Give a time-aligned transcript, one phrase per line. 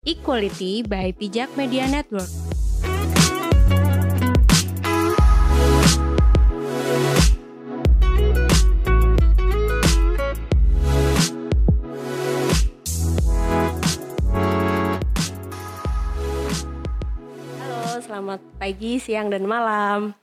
[0.00, 2.24] Equality by Pijak Media Network.
[17.60, 20.16] Halo, selamat pagi, siang, dan malam.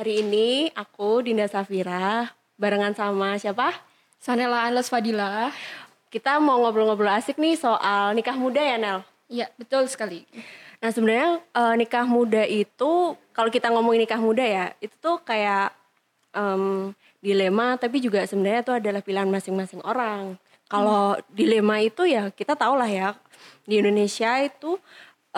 [0.00, 3.76] Hari ini aku Dinda Safira barengan sama siapa?
[4.16, 5.52] Sanela Anles Fadila.
[6.08, 9.09] Kita mau ngobrol-ngobrol asik nih soal nikah muda ya Nel.
[9.30, 10.26] Iya, betul sekali.
[10.82, 15.70] Nah sebenarnya eh, nikah muda itu kalau kita ngomongin nikah muda ya itu tuh kayak
[16.34, 16.90] em,
[17.22, 20.34] dilema tapi juga sebenarnya itu adalah pilihan masing-masing orang.
[20.66, 23.08] Kalau dilema itu ya kita tahu lah ya
[23.70, 24.82] di Indonesia itu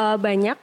[0.00, 0.56] eh, banyak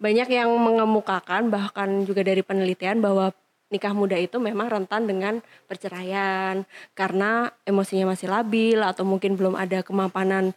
[0.00, 3.34] banyak yang mengemukakan bahkan juga dari penelitian bahwa
[3.74, 9.84] nikah muda itu memang rentan dengan perceraian karena emosinya masih labil atau mungkin belum ada
[9.86, 10.56] kemapanan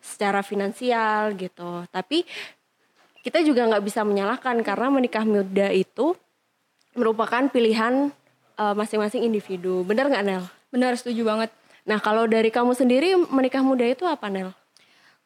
[0.00, 1.84] secara finansial gitu.
[1.92, 2.24] Tapi
[3.20, 6.16] kita juga nggak bisa menyalahkan karena menikah muda itu
[6.96, 8.10] merupakan pilihan
[8.56, 9.84] eh, masing-masing individu.
[9.84, 10.44] Bener nggak Nel?
[10.72, 11.50] Benar, setuju banget.
[11.84, 14.52] Nah kalau dari kamu sendiri menikah muda itu apa Nel?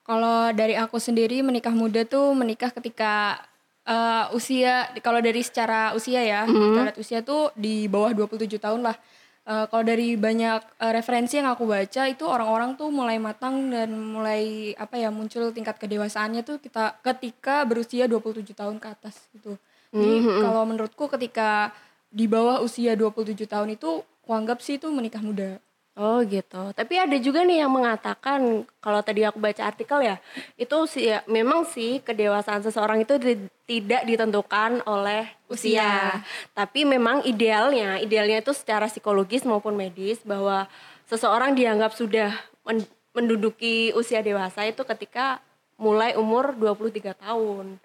[0.04, 3.40] Kalau dari aku sendiri menikah muda tuh menikah ketika
[3.86, 8.82] eh, usia kalau dari secara usia ya, kita lihat usia tuh di bawah 27 tahun
[8.84, 8.96] lah.
[9.44, 13.92] Eh, kalau dari banyak eh, referensi yang aku baca itu orang-orang tuh mulai matang dan
[13.92, 19.60] mulai apa ya muncul tingkat kedewasaannya tuh kita ketika berusia 27 tahun ke atas gitu.
[19.94, 21.76] Jadi kalau menurutku ketika
[22.08, 25.60] di bawah usia 27 tahun itu kuanggap sih itu menikah muda.
[25.94, 26.74] Oh gitu.
[26.74, 30.18] Tapi ada juga nih yang mengatakan kalau tadi aku baca artikel ya,
[30.58, 36.18] itu sih ya, memang sih kedewasaan seseorang itu di- tidak ditentukan oleh usia.
[36.50, 40.66] Tapi memang idealnya, idealnya itu secara psikologis maupun medis bahwa
[41.06, 42.34] seseorang dianggap sudah
[42.66, 45.38] men- menduduki usia dewasa itu ketika
[45.78, 47.78] mulai umur 23 tahun.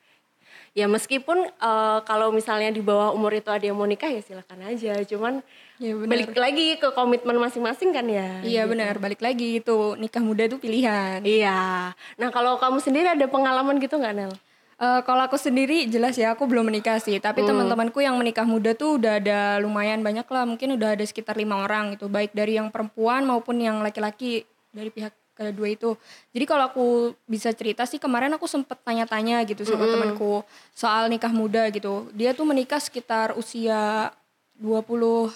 [0.73, 4.65] Ya meskipun eh, kalau misalnya di bawah umur itu ada yang mau nikah ya silakan
[4.65, 4.97] aja.
[5.05, 5.45] Cuman
[5.79, 6.11] Ya, benar.
[6.11, 8.43] balik lagi ke komitmen masing-masing kan ya.
[8.43, 11.23] Iya benar, balik lagi itu nikah muda itu pilihan.
[11.23, 11.95] Iya.
[11.95, 14.35] Nah kalau kamu sendiri ada pengalaman gitu nggak Nel?
[14.79, 18.71] Eh, kalau aku sendiri jelas ya aku belum menikah sih, tapi teman-temanku yang menikah muda
[18.71, 22.55] tuh udah ada lumayan banyak lah, mungkin udah ada sekitar lima orang gitu, baik dari
[22.55, 25.99] yang perempuan maupun yang laki-laki dari pihak kedua itu.
[26.31, 26.87] Jadi kalau aku
[27.27, 32.07] bisa cerita sih kemarin aku sempet tanya-tanya gitu sama temanku soal nikah muda gitu.
[32.15, 34.11] Dia tuh menikah sekitar usia
[34.59, 35.31] 21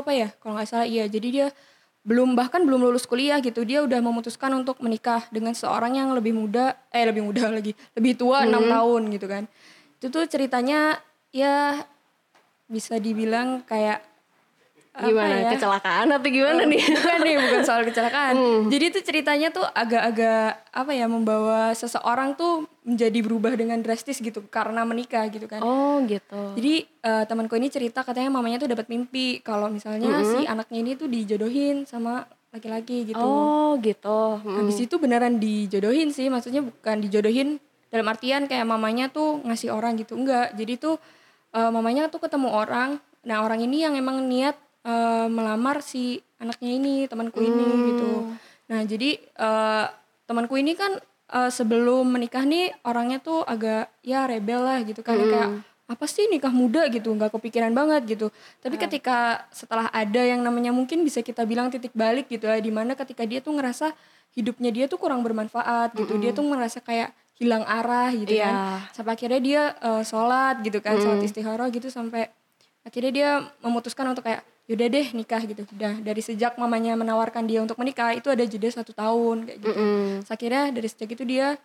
[0.00, 1.06] apa ya kalau nggak salah iya.
[1.06, 1.46] Jadi dia
[2.00, 3.62] belum bahkan belum lulus kuliah gitu.
[3.62, 8.16] Dia udah memutuskan untuk menikah dengan seorang yang lebih muda eh lebih muda lagi lebih
[8.18, 9.44] tua enam tahun gitu kan.
[10.00, 10.98] Itu tuh ceritanya
[11.30, 11.84] ya
[12.70, 14.09] bisa dibilang kayak
[14.90, 15.34] Gimana?
[15.46, 15.50] ya?
[15.54, 16.82] Kecelakaan atau gimana nih?
[16.82, 18.34] bukan nih bukan soal kecelakaan
[18.66, 24.42] jadi itu ceritanya tuh agak-agak apa ya membawa seseorang tuh menjadi berubah dengan drastis gitu
[24.50, 26.58] karena menikah gitu kan Oh gitu.
[26.58, 30.92] jadi eh, temanku ini cerita katanya mamanya tuh dapat mimpi kalau misalnya si anaknya ini
[30.98, 33.22] tuh dijodohin sama laki-laki gitu.
[33.22, 34.42] Oh gitu.
[34.42, 34.66] Mm.
[34.66, 37.62] Habis itu beneran dijodohin sih, maksudnya bukan dijodohin
[37.94, 40.50] dalam artian kayak mamanya tuh ngasih orang gitu, enggak.
[40.58, 40.98] Jadi tuh
[41.54, 46.70] eh, mamanya tuh ketemu orang, nah orang ini yang emang niat eh, melamar si anaknya
[46.70, 48.10] ini, temanku ini gitu.
[48.66, 49.86] Nah jadi eh,
[50.24, 50.96] temanku ini kan
[51.28, 55.50] eh, sebelum menikah nih orangnya tuh agak ya rebel lah gitu kan, kayak
[55.86, 56.86] apa sih nikah muda?
[56.86, 57.10] gitu.
[57.10, 58.26] Nggak kepikiran banget gitu.
[58.58, 59.18] Tapi ketika
[59.50, 63.26] setelah ada yang namanya mungkin bisa kita bilang titik balik gitu ya di mana ketika
[63.26, 63.90] dia tuh ngerasa
[64.30, 66.14] hidupnya dia tuh kurang bermanfaat gitu.
[66.16, 68.46] Dia tuh merasa kayak hilang arah gitu Iya.
[68.46, 68.54] kan.
[68.94, 71.90] Sampai akhirnya dia eh, sholat gitu kan sholat istihara gitu.
[71.90, 72.30] Sampai
[72.80, 75.66] akhirnya dia memutuskan untuk kayak yaudah deh nikah gitu.
[75.68, 79.74] Udah dari sejak mamanya menawarkan dia untuk menikah itu ada jeda satu tahun kayak gitu.
[80.20, 81.58] Terus akhirnya dari sejak itu dia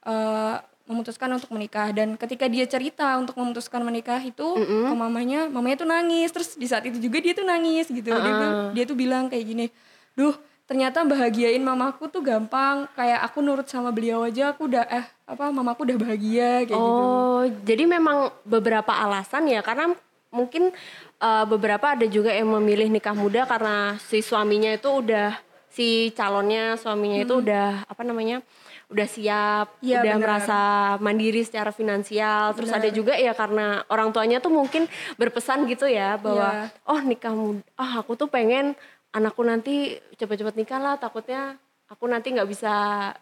[0.00, 1.92] eh, memutuskan untuk menikah.
[1.92, 6.28] Dan ketika dia cerita untuk memutuskan menikah itu ke mamanya, mamanya tuh nangis.
[6.28, 8.08] Terus di saat itu juga dia tuh nangis gitu.
[8.08, 9.66] Dia, bilang- dia tuh bilang kayak gini,
[10.12, 10.32] duh
[10.64, 12.88] ternyata bahagiain mamaku tuh gampang.
[12.92, 17.02] Kayak aku nurut sama beliau aja aku udah eh apa mamaku udah bahagia kayak gitu.
[17.04, 19.92] Oh jadi memang beberapa alasan ya karena
[20.28, 20.72] mungkin
[21.18, 25.34] eh, beberapa ada juga yang memilih nikah muda karena si suaminya itu udah
[25.68, 28.40] si calonnya suaminya itu udah apa namanya
[28.88, 30.24] udah siap, Iya, udah benar.
[30.24, 30.58] merasa
[31.04, 32.56] mandiri secara finansial.
[32.56, 36.88] Terus ada juga ya karena orang tuanya tuh mungkin berpesan gitu ya bahwa Iya.
[36.88, 38.72] oh nikah muda, ah aku tuh pengen
[39.12, 42.72] anakku nanti cepet-cepet nikah lah takutnya aku nanti nggak bisa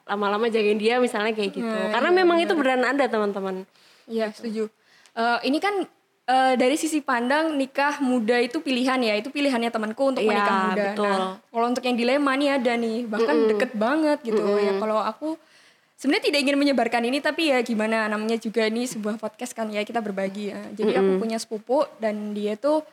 [0.06, 1.66] lama-lama jagain dia misalnya kayak gitu.
[1.66, 3.66] Nah, karena memang itu beneran ada teman-teman.
[4.06, 4.70] Iya setuju.
[5.18, 5.82] Eh, ini kan
[6.26, 10.54] eh, dari sisi pandang nikah muda itu pilihan ya, itu pilihannya temanku untuk Iya, menikah
[10.68, 10.82] muda.
[10.90, 11.06] betul.
[11.08, 14.74] Nah, kalau untuk yang dilema nih ada nih, bahkan deket banget gitu ya.
[14.76, 15.28] Kalau aku
[15.96, 19.80] sebenarnya tidak ingin menyebarkan ini tapi ya gimana namanya juga ini sebuah podcast kan ya
[19.80, 20.60] kita berbagi ya.
[20.74, 22.84] Jadi aku punya sepupu dan dia tuh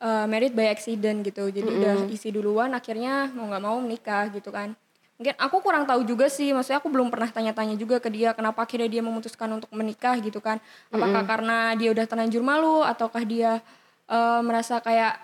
[0.00, 1.46] uh, married by accident gitu.
[1.48, 4.74] Jadi udah isi duluan akhirnya mau nggak mau menikah gitu kan.
[5.18, 8.62] Mungkin aku kurang tahu juga sih, maksudnya aku belum pernah tanya-tanya juga ke dia kenapa
[8.62, 10.62] akhirnya dia memutuskan untuk menikah gitu kan.
[10.94, 13.58] Apakah karena dia udah terlanjur malu ataukah dia
[14.06, 15.18] uh, merasa kayak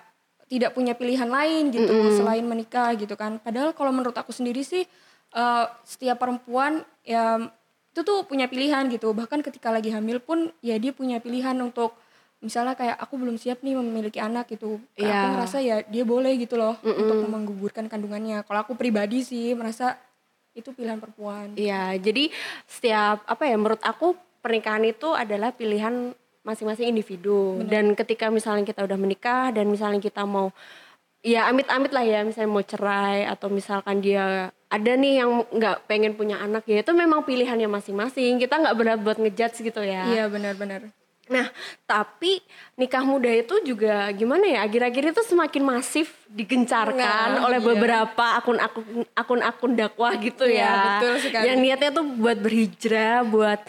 [0.51, 3.39] tidak punya pilihan lain gitu selain menikah gitu kan.
[3.39, 4.83] Padahal kalau menurut aku sendiri sih
[5.31, 7.39] uh, setiap perempuan ya
[7.95, 9.15] itu tuh punya pilihan gitu.
[9.15, 11.95] Bahkan ketika lagi hamil pun ya dia punya pilihan untuk
[12.45, 14.77] misalnya kayak aku belum siap nih memiliki anak gitu.
[14.93, 15.17] Kayak Iya.
[15.17, 18.45] Aku ngerasa ya dia boleh gitu loh untuk menggugurkan kandungannya.
[18.45, 19.97] Kalau aku pribadi sih merasa
[20.55, 21.57] itu pilihan perempuan.
[21.59, 22.31] Iya, jadi
[22.71, 26.15] setiap apa ya menurut aku pernikahan itu adalah pilihan
[26.47, 27.59] masing-masing individu.
[27.65, 30.53] Dan ketika misalnya kita udah menikah dan misalnya kita mau
[31.25, 36.13] ya amit-amit lah ya misalnya mau cerai atau misalkan dia ada nih yang nggak pengen
[36.13, 38.39] punya anak ya itu memang pilihannya masing-masing.
[38.39, 40.07] Kita nggak benar buat ngejudge gitu ya.
[40.07, 40.93] Iya benar-benar.
[41.25, 41.49] Nah,
[41.89, 42.45] tapi
[42.77, 44.61] nikah muda itu juga gimana ya?
[44.69, 47.69] Akhir-akhir itu semakin masif digencarkan Nah, oleh iya.
[47.73, 50.73] beberapa akun-akun akun-akun dakwah gitu Iya, ya.
[51.01, 51.45] betul sekali.
[51.49, 53.61] Yang niatnya tuh buat berhijrah, buat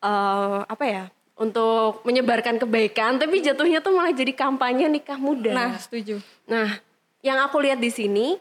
[0.00, 1.04] eh, apa ya?
[1.34, 5.50] Untuk menyebarkan kebaikan, tapi jatuhnya tuh malah jadi kampanye nikah muda.
[5.50, 6.20] Nah, setuju.
[6.46, 6.78] Nah,
[7.24, 8.36] yang aku lihat di sini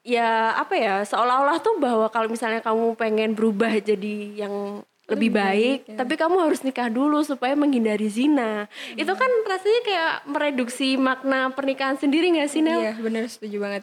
[0.00, 4.80] ya apa ya seolah-olah tuh bahwa kalau misalnya kamu pengen berubah jadi yang
[5.10, 8.70] lebih baik, tapi kamu harus nikah dulu supaya menghindari zina.
[8.94, 12.78] Itu kan rasanya kayak mereduksi makna pernikahan sendiri gak sih, Nel?
[12.78, 13.82] Iya benar setuju banget.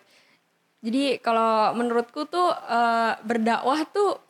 [0.80, 4.24] Jadi kalau menurutku tuh eh, berdakwah tuh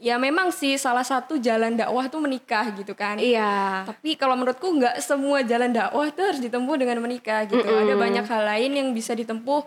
[0.00, 3.20] ya memang sih salah satu jalan dakwah tuh menikah gitu kan.
[3.20, 3.84] Iya.
[3.84, 7.60] Tapi kalau menurutku nggak semua jalan dakwah tuh harus ditempuh dengan menikah gitu.
[7.60, 9.60] Ada banyak hal lain yang bisa ditempuh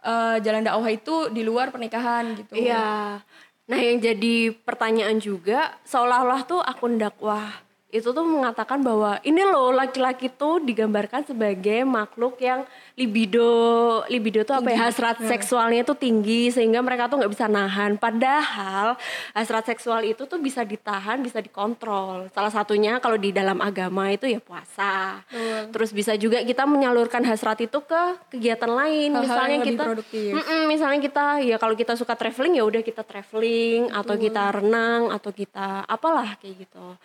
[0.00, 2.56] eh, jalan dakwah itu di luar pernikahan gitu.
[2.56, 3.20] Iya.
[3.64, 7.63] Nah, yang jadi pertanyaan juga seolah-olah tuh akun dakwah
[7.94, 12.66] itu tuh mengatakan bahwa ini loh laki-laki tuh digambarkan sebagai makhluk yang
[12.98, 17.94] libido libido tuh apa ya hasrat seksualnya tuh tinggi sehingga mereka tuh nggak bisa nahan.
[17.94, 18.98] Padahal
[19.30, 22.26] hasrat seksual itu tuh bisa ditahan bisa dikontrol.
[22.34, 25.22] Salah satunya kalau di dalam agama itu ya puasa.
[25.70, 28.02] Terus bisa juga kita menyalurkan hasrat itu ke
[28.34, 29.14] kegiatan lain.
[29.14, 30.30] Hal-hal misalnya yang lebih kita produktif.
[30.34, 35.14] Mm-mm, misalnya kita ya kalau kita suka traveling ya udah kita traveling atau kita renang
[35.14, 36.98] atau kita apalah kayak gitu.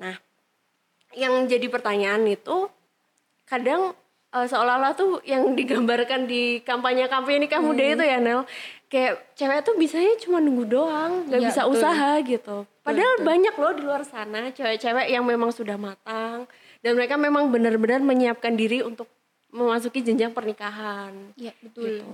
[0.00, 0.16] Nah,
[1.12, 2.66] yang jadi pertanyaan itu
[3.44, 3.92] kadang
[4.30, 8.46] eh, seolah-olah tuh yang digambarkan di kampanye-kampanye nikah muda itu ya Nel
[8.86, 11.74] kayak cewek tuh bisanya cuma nunggu doang nggak Iya, bisa betul.
[11.76, 16.46] usaha gitu padahal banyak loh di luar sana cewek-cewek yang memang sudah matang
[16.80, 19.06] dan mereka memang benar-benar menyiapkan diri untuk
[19.50, 21.82] memasuki jenjang pernikahan Iya betul.
[21.98, 22.10] gitu.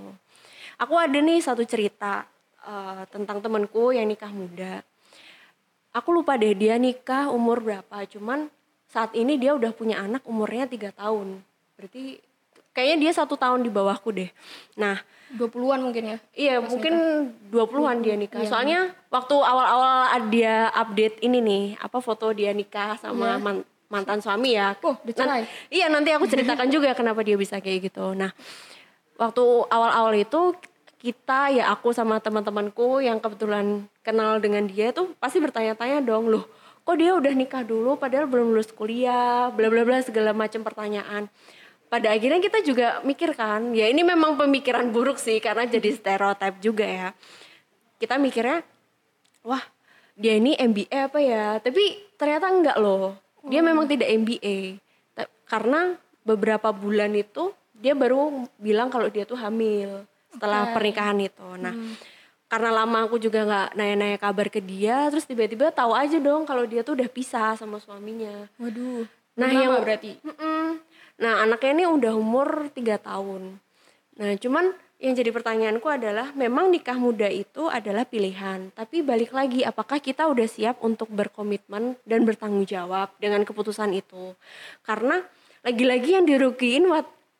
[0.77, 2.25] Aku ada nih satu cerita
[2.61, 4.81] eh, tentang temanku yang nikah muda.
[5.97, 8.53] Aku lupa deh dia nikah umur berapa, cuman
[8.85, 11.41] saat ini dia udah punya anak umurnya tiga tahun.
[11.73, 12.21] Berarti
[12.77, 14.29] kayaknya dia satu tahun di bawahku deh.
[14.77, 15.01] Nah,
[15.33, 16.19] 20-an mungkin ya.
[16.37, 16.93] iya mungkin
[17.49, 18.45] 20-an dia nikah.
[18.45, 24.53] Soalnya waktu awal-awal dia update ini nih, apa foto dia nikah sama man- mantan suami
[24.53, 24.77] ya.
[24.85, 25.43] Oh, udah Nan- cerai.
[25.73, 28.13] iya, nanti aku ceritakan juga kenapa dia bisa kayak gitu.
[28.13, 28.37] Nah,
[29.17, 30.53] waktu awal-awal itu
[30.97, 36.49] kita ya aku sama teman-temanku yang kebetulan kenal dengan dia tuh pasti bertanya-tanya dong loh
[36.87, 39.51] kok dia udah nikah dulu padahal belum lulus kuliah?
[39.51, 41.27] Bla bla bla segala macam pertanyaan.
[41.91, 46.63] Pada akhirnya kita juga mikir kan ya ini memang pemikiran buruk sih karena jadi stereotip
[46.63, 47.09] juga ya.
[47.99, 48.63] Kita mikirnya
[49.43, 49.67] wah
[50.15, 51.59] dia ini MBA apa ya?
[51.59, 53.19] Tapi ternyata enggak loh.
[53.43, 54.79] Dia memang tidak MBA
[55.51, 60.07] karena beberapa bulan itu dia baru bilang kalau dia tuh hamil
[60.37, 61.73] setelah pernikahan itu nah
[62.47, 66.63] karena lama aku juga nggak nanya-nanya kabar ke dia terus tiba-tiba tahu aja dong kalau
[66.63, 69.03] dia tuh udah pisah sama suaminya Waduh.
[69.37, 70.17] Nah, yang- berarti.
[70.25, 70.81] Mm-mm.
[71.21, 73.61] Nah, anaknya ini udah umur 3 tahun.
[74.17, 79.61] Nah, cuman yang jadi pertanyaanku adalah memang nikah muda itu adalah pilihan, tapi balik lagi
[79.61, 84.33] apakah kita udah siap untuk berkomitmen dan bertanggung jawab dengan keputusan itu?
[84.81, 85.21] Karena
[85.61, 86.89] lagi-lagi yang dirugiin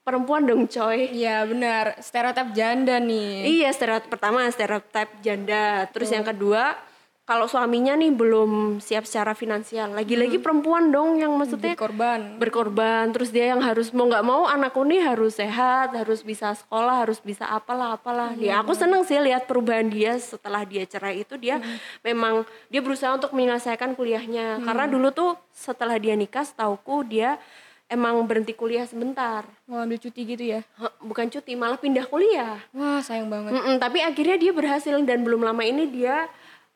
[0.07, 1.11] perempuan dong, coy.
[1.11, 1.99] Iya benar.
[1.99, 3.59] Stereotip janda nih.
[3.59, 5.91] Iya, stereotip pertama stereotip janda.
[5.91, 6.79] Terus yang kedua,
[7.27, 12.39] kalau suaminya nih belum siap secara finansial, lagi-lagi perempuan dong yang maksudnya Jadi korban.
[12.39, 17.03] berkorban terus dia yang harus mau nggak mau anakku nih harus sehat harus bisa sekolah
[17.03, 21.35] harus bisa apalah apalah ya aku seneng sih lihat perubahan dia setelah dia cerai itu
[21.35, 21.59] dia
[22.07, 27.43] memang dia berusaha untuk menyelesaikan kuliahnya karena dulu tuh setelah dia nikah setauku dia
[27.87, 30.61] emang berhenti kuliah sebentar Mau ambil cuti gitu ya.
[30.99, 33.55] Bukan cuti malah pindah kuliah Wah sayang banget.
[33.55, 36.27] Mm-mm, tapi akhirnya dia berhasil dan belum lama ini dia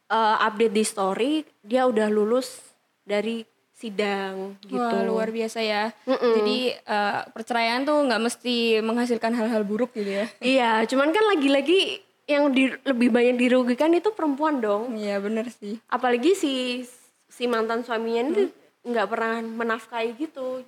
[0.07, 2.62] eh, update di story dia udah lulus
[3.02, 4.76] dari sidang gitu.
[4.76, 5.88] Wah, luar biasa ya.
[6.05, 10.26] Jadi eh, perceraian tuh nggak mesti menghasilkan hal-hal buruk gitu ya.
[10.38, 14.95] Iya, cuman kan lagi-lagi yang di- lebih banyak dirugikan itu perempuan dong.
[14.95, 15.81] Iya bener sih.
[15.88, 16.85] Apalagi si
[17.26, 18.52] si mantan suaminya ini
[18.85, 20.61] nggak pernah menafkahi gitu.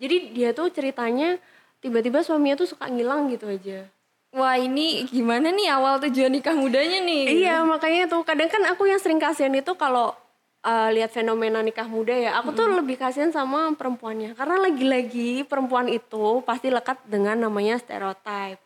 [0.00, 1.36] Jadi dia tuh ceritanya
[1.84, 3.84] tiba-tiba suaminya tuh suka ngilang gitu aja.
[4.32, 7.44] Wah ini gimana nih awal tujuan nikah mudanya nih?
[7.44, 10.16] Iya makanya tuh kadang kan aku yang sering kasihan itu kalau
[10.64, 15.88] uh, lihat fenomena nikah muda ya aku tuh lebih kasihan sama perempuannya karena lagi-lagi perempuan
[15.88, 18.60] itu pasti lekat dengan namanya stereotype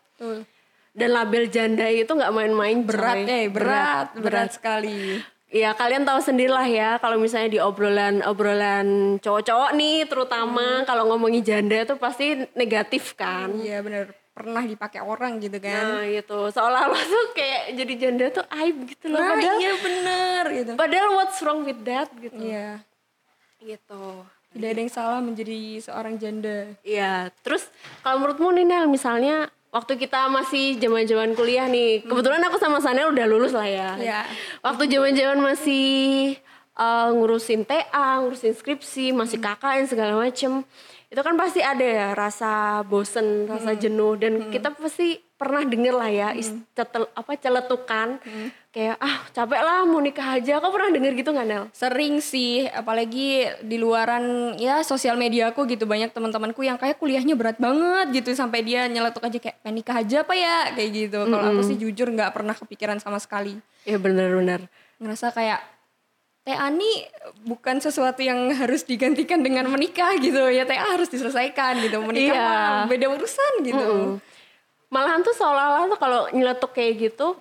[0.95, 3.27] dan label janda itu nggak main-main Berat coy.
[3.27, 5.19] eh, berat, berat, sekali.
[5.55, 11.39] Ya kalian tahu sendirilah ya kalau misalnya di obrolan obrolan cowok-cowok nih terutama kalau ngomongin
[11.41, 13.55] janda itu pasti negatif kan.
[13.55, 15.95] Iya bener, pernah dipakai orang gitu kan.
[15.95, 19.15] Nah gitu seolah-olah tuh kayak jadi janda tuh aib gitu loh.
[19.15, 20.71] Nah, Padahal iya bener gitu.
[20.75, 22.35] padahal what's wrong with that gitu.
[22.35, 22.83] Iya,
[23.57, 24.03] Gitu.
[24.51, 26.67] tidak ada yang salah menjadi seorang janda.
[26.79, 27.63] Iya, terus
[27.99, 33.11] kalau menurutmu nih Nel, misalnya waktu kita masih zaman-zaman kuliah nih, kebetulan aku sama Sanel
[33.11, 33.99] udah lulus lah ya.
[33.99, 34.19] Iya.
[34.63, 35.85] Waktu zaman-zaman masih
[36.75, 40.63] eh, ngurusin TA, ngurusin skripsi, masih KKN segala macem,
[41.11, 46.07] itu kan pasti ada ya rasa bosen, rasa jenuh, dan kita pasti pernah denger lah
[46.07, 46.29] ya,
[46.71, 48.23] cetel- apa celetukan,
[48.75, 50.59] kayak ah capek lah mau nikah aja.
[50.59, 51.63] Kau pernah denger gitu nggak Nel?
[51.71, 57.39] Sering sih, apalagi di luaran ya sosial media aku gitu banyak teman-temanku yang kayak kuliahnya
[57.39, 61.19] berat banget gitu sampai dia nyeletuk aja kayak pengen nikah aja apa ya kayak gitu.
[61.23, 63.55] Kalau aku sih jujur nggak pernah kepikiran sama sekali.
[63.87, 64.67] Ya bener-bener.
[64.99, 65.63] Ngerasa kayak
[66.45, 67.01] Teh Ani
[67.41, 72.45] bukan sesuatu yang harus digantikan dengan menikah gitu ya TA harus diselesaikan gitu menikah Iya.
[72.45, 74.21] mah beda urusan gitu
[74.93, 77.33] malahan tuh seolah-olah tuh kalau nyeletuk kayak gitu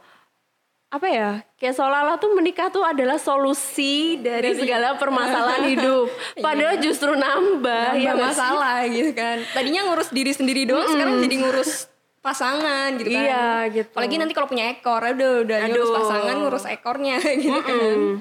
[0.95, 6.07] apa ya kayak seolah-olah tuh menikah tuh adalah solusi dari segala permasalahan hidup
[6.39, 8.39] padahal justru nambah, Nambah ya nggak sih?
[8.39, 13.47] masalah gitu kan tadinya ngurus diri sendiri doang sekarang jadi ngurus pasangan gitu kan Iya,
[13.69, 13.91] gitu.
[13.91, 15.99] apalagi nanti kalau punya ekor aduh udah ngurus Aduh.
[15.99, 18.13] pasangan ngurus ekornya gitu kan Hmm.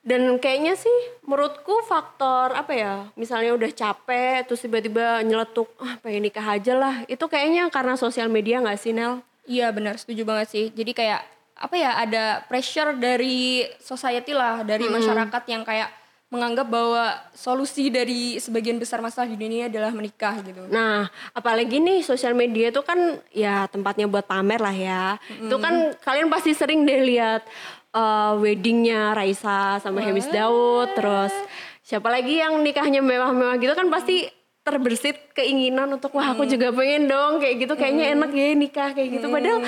[0.00, 6.24] dan kayaknya sih menurutku faktor apa ya misalnya udah capek terus tiba-tiba nyeletuk ah pengen
[6.24, 10.46] nikah aja lah itu kayaknya karena sosial media nggak sih Nel Iya benar setuju banget
[10.46, 10.64] sih.
[10.70, 11.26] Jadi kayak
[11.60, 15.92] apa ya ada pressure dari society lah dari masyarakat yang kayak
[16.30, 20.62] menganggap bahwa solusi dari sebagian besar masalah di dunia adalah menikah gitu.
[20.70, 25.04] Nah, apalagi nih sosial media itu kan ya tempatnya buat pamer lah ya.
[25.26, 27.42] Itu kan kalian pasti sering deh lihat
[27.90, 31.34] uh, weddingnya Raisa sama Hemis Daud, terus
[31.82, 34.30] siapa lagi yang nikahnya mewah-mewah gitu kan pasti
[34.62, 37.74] terbersit keinginan untuk wah aku juga pengen dong kayak gitu.
[37.74, 39.26] Kayaknya enak ya nikah kayak gitu.
[39.26, 39.66] Padahal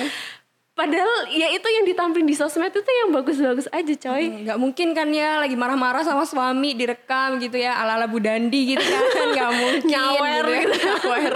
[0.83, 5.07] padahal ya itu yang ditampilin di sosmed itu yang bagus-bagus aja coy nggak mungkin kan
[5.15, 9.87] ya lagi marah-marah sama suami direkam gitu ya ala-ala Bu Dandi gitu kan nggak mungkin
[9.87, 10.61] Nyawer gitu, ya.
[10.67, 10.77] gitu.
[10.83, 11.33] Nyawer.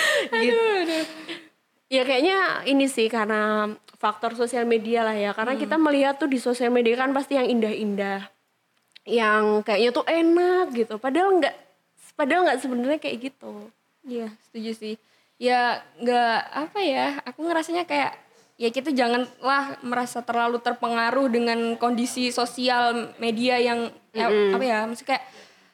[0.48, 0.98] gitu.
[1.86, 5.30] Ya kayaknya ini sih karena faktor sosial media lah ya.
[5.30, 8.26] Karena kita melihat tuh di sosial media kan pasti yang indah-indah.
[9.06, 10.98] Yang kayaknya tuh enak gitu.
[10.98, 11.54] Padahal nggak
[12.18, 13.70] padahal nggak sebenarnya kayak gitu.
[14.02, 14.94] Iya setuju sih
[15.36, 18.16] ya nggak apa ya aku ngerasanya kayak
[18.56, 25.16] ya kita janganlah merasa terlalu terpengaruh dengan kondisi sosial media yang ya, apa ya maksudnya
[25.16, 25.24] kayak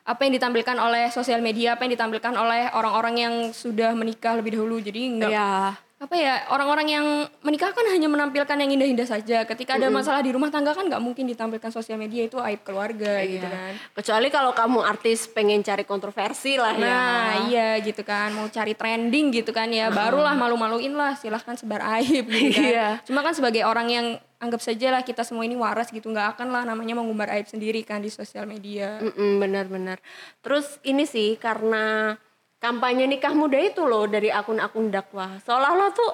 [0.03, 4.59] apa yang ditampilkan oleh sosial media apa yang ditampilkan oleh orang-orang yang sudah menikah lebih
[4.59, 5.79] dahulu jadi nggak Ya.
[6.03, 7.07] Apa ya orang-orang yang
[7.47, 10.99] menikah kan hanya menampilkan yang indah-indah saja ketika ada masalah di rumah tangga kan nggak
[10.99, 13.55] mungkin ditampilkan sosial media itu aib keluarga gitu Iya.
[13.55, 16.83] kan Kecuali kalau kamu artis pengen cari kontroversi lah ya.
[16.83, 21.87] Nah iya gitu kan mau cari trending gitu kan ya barulah malu-maluin lah silahkan sebar
[22.03, 22.67] aib gitu kan.
[22.67, 22.89] Iya.
[23.07, 24.07] Cuma kan sebagai orang yang
[24.43, 27.87] anggap saja lah kita semua ini waras gitu nggak akan lah namanya mengumbar aib sendiri
[27.87, 28.99] kan di sosial media.
[28.99, 30.03] Mm-mm, benar-benar.
[30.43, 32.19] Terus ini sih karena
[32.63, 35.43] kampanye nikah muda itu loh dari akun-akun dakwah.
[35.43, 36.11] Seolah-olah tuh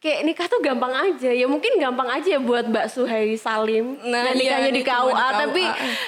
[0.00, 1.28] kayak nikah tuh gampang aja.
[1.28, 4.96] Ya mungkin gampang aja buat Mbak Suhai Salim Nah, yang iya, nikahnya di dia cuma
[4.96, 5.36] KUA, di KUA.
[5.36, 5.62] tapi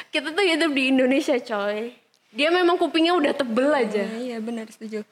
[0.08, 1.92] kita tuh hidup di Indonesia coy.
[2.32, 4.00] Dia memang kupingnya udah tebel aja.
[4.02, 5.04] Nah, iya benar setuju.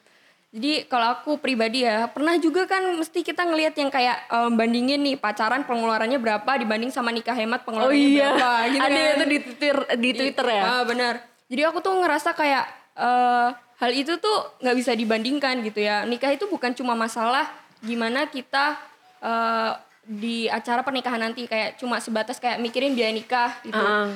[0.49, 5.03] Jadi kalau aku pribadi ya pernah juga kan mesti kita ngelihat yang kayak em, bandingin
[5.03, 9.11] nih pacaran pengeluarannya berapa dibanding sama nikah hemat Oh pengeluarannya iya, berapa gitu ada kan.
[9.11, 10.63] itu di Twitter, di Twitter ya.
[10.63, 11.13] Ah benar.
[11.45, 16.03] Jadi aku tuh ngerasa kayak eh, hal itu tuh nggak bisa dibandingkan gitu ya.
[16.03, 17.47] Nikah itu bukan cuma masalah
[17.79, 18.79] gimana kita
[19.19, 23.75] eh, di acara pernikahan nanti kayak cuma sebatas kayak mikirin biaya nikah gitu.
[23.75, 24.13] Ah.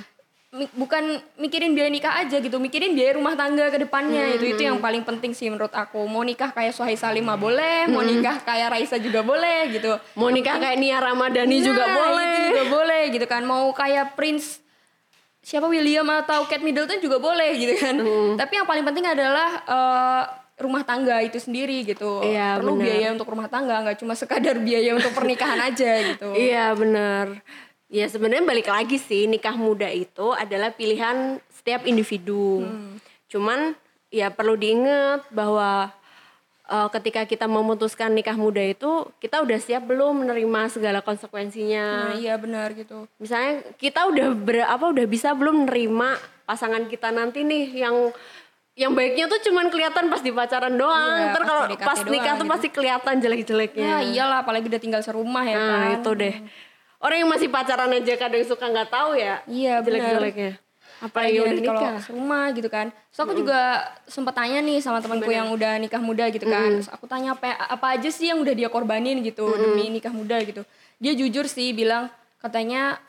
[0.50, 1.02] mi- bukan
[1.36, 4.34] mikirin biaya nikah aja gitu, mikirin biaya rumah tangga ke depannya.
[4.34, 6.02] Itu itu yang paling penting sih menurut aku.
[6.04, 9.94] Mau nikah kayak Suhai Salimah boleh, mau nikah kayak Raisa juga boleh gitu.
[10.14, 12.26] Mau nikah kayak Nia Ramadhani juga Nah, boleh.
[12.26, 13.42] Itu juga boleh gitu kan.
[13.44, 14.58] Mau kayak Prince
[15.50, 17.98] siapa William atau Kate Middleton juga boleh gitu kan.
[17.98, 18.38] Hmm.
[18.38, 20.24] Tapi yang paling penting adalah eh,
[20.62, 22.22] rumah tangga itu sendiri gitu.
[22.22, 22.86] Iya, Perlu benar.
[22.86, 26.30] biaya untuk rumah tangga, nggak cuma sekadar biaya untuk pernikahan aja gitu.
[26.54, 27.42] Iya benar.
[27.90, 32.62] Ya sebenarnya balik lagi sih nikah muda itu adalah pilihan setiap individu.
[33.26, 33.74] Cuman
[34.14, 35.90] ya perlu diingat bahwa
[36.70, 42.14] eh, ketika kita memutuskan nikah muda itu kita udah siap belum menerima segala konsekuensinya.
[42.14, 43.10] Nah, iya benar gitu.
[43.18, 46.10] Misalnya kita udah ber, apa udah bisa belum menerima
[46.46, 48.14] pasangan kita nanti nih yang
[48.74, 50.96] yang baiknya tuh cuman kelihatan pas di pacaran doang.
[51.20, 52.54] Iya, Ntar pas kalau pas nikah doang tuh gitu.
[52.56, 53.84] pasti kelihatan jelek-jeleknya.
[53.84, 55.96] Ya iyalah apalagi udah tinggal serumah ya Nah kan.
[56.00, 56.36] itu deh.
[57.00, 59.44] Orang yang masih pacaran aja kadang suka nggak tahu ya.
[59.48, 60.00] Iya, benar.
[60.16, 60.52] Jelek-jeleknya.
[61.00, 62.04] Apalagi udah kalau nikah.
[62.04, 62.92] serumah gitu kan.
[63.12, 66.80] So aku juga sempat tanya nih sama temanku yang udah nikah muda gitu kan.
[66.80, 70.40] Terus aku tanya apa apa aja sih yang udah dia korbanin gitu demi nikah muda
[70.44, 70.68] gitu.
[71.00, 72.12] Dia jujur sih bilang
[72.44, 73.00] katanya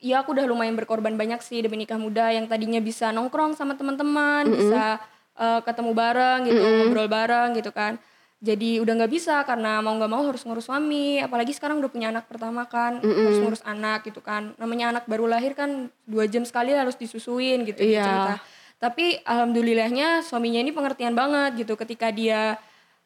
[0.00, 3.76] ya aku udah lumayan berkorban banyak sih demi nikah muda yang tadinya bisa nongkrong sama
[3.76, 5.00] teman-teman, bisa
[5.36, 8.00] eh, ketemu bareng gitu, ngobrol bareng gitu kan.
[8.46, 12.14] Jadi udah nggak bisa karena mau nggak mau harus ngurus suami, apalagi sekarang udah punya
[12.14, 14.54] anak pertama kan, harus ngurus anak gitu kan.
[14.54, 18.04] Namanya anak baru lahir kan dua jam sekali harus disusuin gitu dia Iya.
[18.06, 18.34] cerita.
[18.76, 21.74] Tapi alhamdulillahnya suaminya ini pengertian banget gitu.
[21.74, 22.54] Ketika dia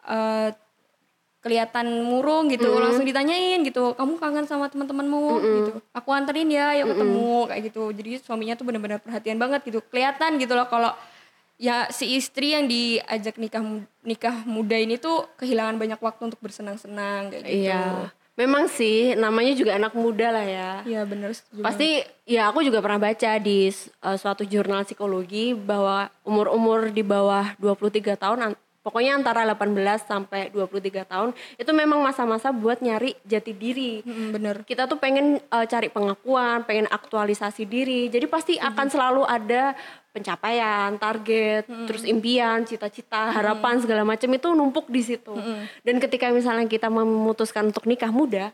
[0.03, 0.53] eh,
[1.41, 5.25] kelihatan murung gitu langsung ditanyain gitu kamu kangen sama teman-temanmu?
[5.41, 5.73] Gitu.
[5.97, 7.83] Aku anterin ya yuk ketemu kayak gitu.
[7.97, 9.81] Jadi suaminya tuh benar-benar perhatian banget gitu.
[9.89, 10.93] Kelihatan gitu loh kalau
[11.61, 13.61] ya si istri yang diajak nikah
[14.01, 18.09] nikah muda ini tuh kehilangan banyak waktu untuk bersenang-senang kayak gitu Iya.
[18.39, 20.71] Memang sih namanya juga anak muda lah ya.
[20.89, 23.69] iya setuju Pasti ya aku juga pernah baca di
[24.01, 30.49] uh, suatu jurnal psikologi bahwa umur-umur di bawah 23 tahun an- pokoknya antara 18 sampai
[30.49, 34.01] 23 tahun itu memang masa-masa buat nyari jati diri.
[34.01, 38.09] Mm, bener kita tuh pengen uh, cari pengakuan, pengen aktualisasi diri.
[38.09, 39.77] Jadi pasti akan selalu ada
[40.11, 45.33] pencapaian, target, terus impian, cita-cita, harapan segala macam itu numpuk di situ.
[45.81, 48.51] Dan ketika misalnya kita memutuskan untuk nikah muda,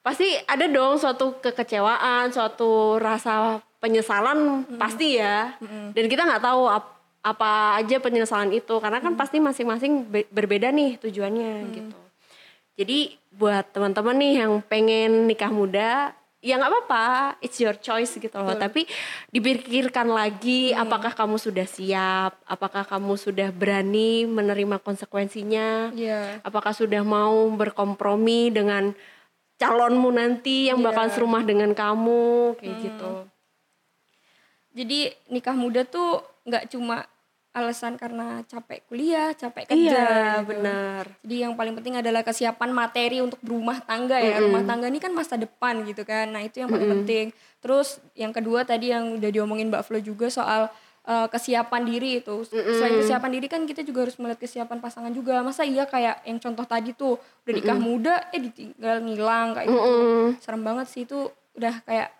[0.00, 4.38] pasti ada dong suatu kekecewaan, suatu rasa penyesalan
[4.76, 5.54] pasti ya.
[5.92, 10.70] Dan kita nggak tahu ap- apa aja penyesalan itu karena kan pasti masing-masing be- berbeda
[10.70, 11.98] nih tujuannya gitu.
[12.76, 12.98] Jadi
[13.30, 17.06] buat teman-teman nih yang pengen nikah muda, ya nggak apa-apa,
[17.40, 18.54] it's your choice gitu loh.
[18.54, 18.84] Tapi
[19.30, 26.40] dipikirkan lagi, apakah kamu sudah siap, apakah kamu sudah berani menerima konsekuensinya, Iya.
[26.44, 28.94] apakah sudah mau berkompromi dengan
[29.56, 33.12] calonmu nanti yang bakal serumah dengan kamu, kayak gitu.
[34.76, 37.08] jadi nikah muda tuh nggak cuma
[37.56, 40.12] alasan karena capek kuliah capek kerja Iya,
[40.44, 40.52] gitu.
[40.52, 41.04] benar.
[41.24, 44.44] Jadi yang paling penting adalah kesiapan materi untuk berumah tangga ya.
[44.44, 46.28] Rumah tangga ini kan masa depan gitu kan.
[46.28, 47.32] Nah, itu yang paling penting.
[47.58, 50.68] Terus yang kedua tadi yang udah diomongin Mbak Flo juga soal
[51.02, 52.44] eh, kesiapan diri itu.
[52.44, 55.40] Selain kesiapan diri kan kita juga harus melihat kesiapan pasangan juga.
[55.40, 59.90] Masa iya kayak yang contoh tadi tuh udah nikah muda eh ditinggal ngilang kayak gitu.
[60.44, 61.24] Serem banget sih itu
[61.56, 62.12] udah kayak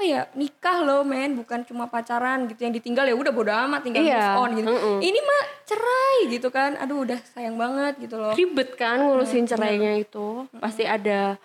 [0.00, 1.36] apa ya nikah loh men.
[1.36, 4.72] Bukan cuma pacaran gitu yang ditinggal ya udah bodo amat tinggal Iya, move on gitu.
[4.96, 6.72] Ini mah cerai gitu kan.
[6.80, 8.32] Aduh udah sayang banget gitu loh.
[8.32, 10.48] Ribet kan ngurusin cerainya itu.
[10.56, 11.36] Pasti ada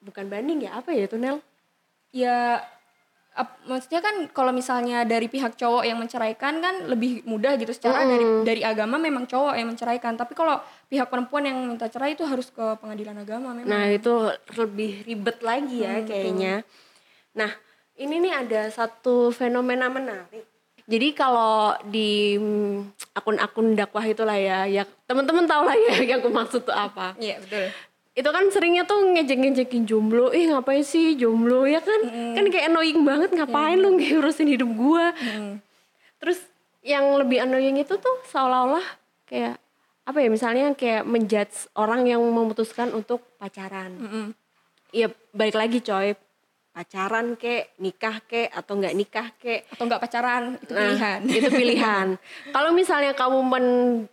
[0.00, 1.44] bukan banding ya, apa ya itu Nel?
[2.14, 2.62] ya
[3.34, 7.74] ap- maksudnya kan kalau misalnya dari pihak cowok yang menceraikan kan lebih mudah gitu.
[7.74, 10.16] Secara dari dari agama memang cowok yang menceraikan.
[10.16, 10.56] Tapi kalau
[10.88, 13.68] pihak perempuan yang minta cerai itu harus ke pengadilan agama memang.
[13.68, 14.14] Nah itu
[14.56, 16.62] lebih ribet lagi ya kayaknya.
[17.34, 17.50] Nah
[17.98, 20.44] ini nih ada satu fenomena menarik.
[20.84, 26.28] Jadi kalau di mm, akun-akun dakwah itulah ya, ya teman-teman tahu lah ya yang aku
[26.28, 27.16] maksud tuh apa.
[27.16, 27.72] iya betul
[28.14, 31.98] Itu kan seringnya tuh ngejek-ngejekin jomblo, ih ngapain sih jomblo ya kan?
[32.38, 35.10] Kan kayak annoying banget ngapain lu ngurusin hidup gua.
[36.22, 36.38] Terus
[36.86, 38.86] yang lebih annoying itu tuh seolah-olah
[39.26, 39.58] kayak
[40.06, 43.98] apa ya misalnya kayak menjudge orang yang memutuskan untuk pacaran.
[44.94, 46.14] Iya balik lagi coy
[46.74, 49.70] pacaran kek nikah kek atau nggak nikah kek.
[49.70, 51.20] Atau enggak pacaran itu Nah, pilihan.
[51.38, 52.06] itu pilihan.
[52.50, 54.10] Kalau misalnya kamu men-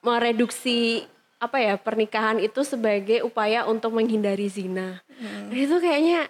[0.00, 1.04] mereduksi
[1.36, 5.04] apa ya pernikahan itu sebagai upaya untuk menghindari zina.
[5.20, 6.28] Nah, itu kayaknya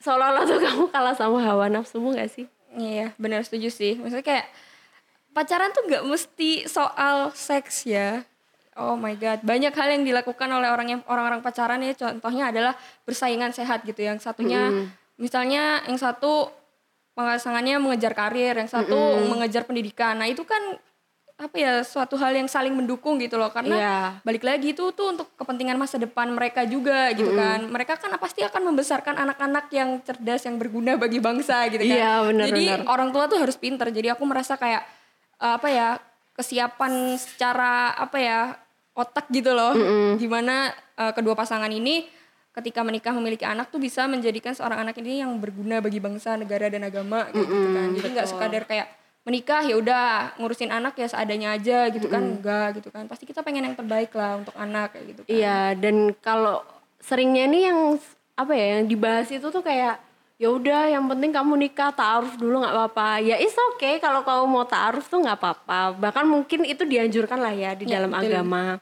[0.00, 2.44] seolah-olah tuh kamu kalah sama hawa nafsumu gak sih?
[2.76, 3.96] Iya, benar setuju sih.
[3.96, 4.46] Maksudnya kayak
[5.32, 8.24] pacaran tuh nggak mesti soal seks ya.
[8.78, 11.90] Oh my god, banyak hal yang dilakukan oleh orang yang orang-orang pacaran ya.
[11.92, 13.98] Contohnya adalah bersaingan sehat gitu.
[13.98, 14.70] Yang satunya,
[15.16, 16.48] misalnya yang satu
[17.12, 18.94] pasangannya mengejar karir, yang satu
[19.26, 20.16] mengejar pendidikan.
[20.16, 20.78] Nah itu kan
[21.40, 23.96] apa ya suatu hal yang saling mendukung gitu loh karena Iya.
[24.20, 28.44] balik lagi itu tuh untuk kepentingan masa depan mereka juga gitu kan mereka kan pasti
[28.44, 32.92] akan membesarkan anak-anak yang cerdas yang berguna bagi bangsa gitu kan Iya, benar, jadi benar.
[32.92, 34.84] orang tua tuh harus pinter jadi aku merasa kayak
[35.40, 35.88] apa ya
[36.40, 38.40] kesiapan secara apa ya
[38.96, 39.76] otak gitu loh.
[40.16, 42.08] Gimana eh, kedua pasangan ini
[42.50, 46.66] ketika menikah memiliki anak tuh bisa menjadikan seorang anak ini yang berguna bagi bangsa negara
[46.66, 47.88] dan agama gitu, kan.
[47.94, 48.88] Jadi nggak sekadar kayak
[49.20, 52.40] menikah ya udah ngurusin anak ya seadanya aja gitu kan.
[52.40, 53.06] Enggak gitu kan.
[53.06, 55.30] Pasti kita pengen yang terbaik lah untuk anak kayak gitu kan.
[55.30, 56.66] Iya, dan kalau
[56.98, 57.78] seringnya nih yang
[58.34, 60.00] apa ya yang dibahas itu tuh kayak
[60.40, 63.20] ya udah yang penting kamu nikah taaruf dulu nggak apa-apa.
[63.20, 66.00] Ya is okay kalau kamu mau taaruf tuh nggak apa-apa.
[66.00, 68.32] Bahkan mungkin itu dianjurkan lah ya di Ya, dalam betul.
[68.32, 68.80] agama.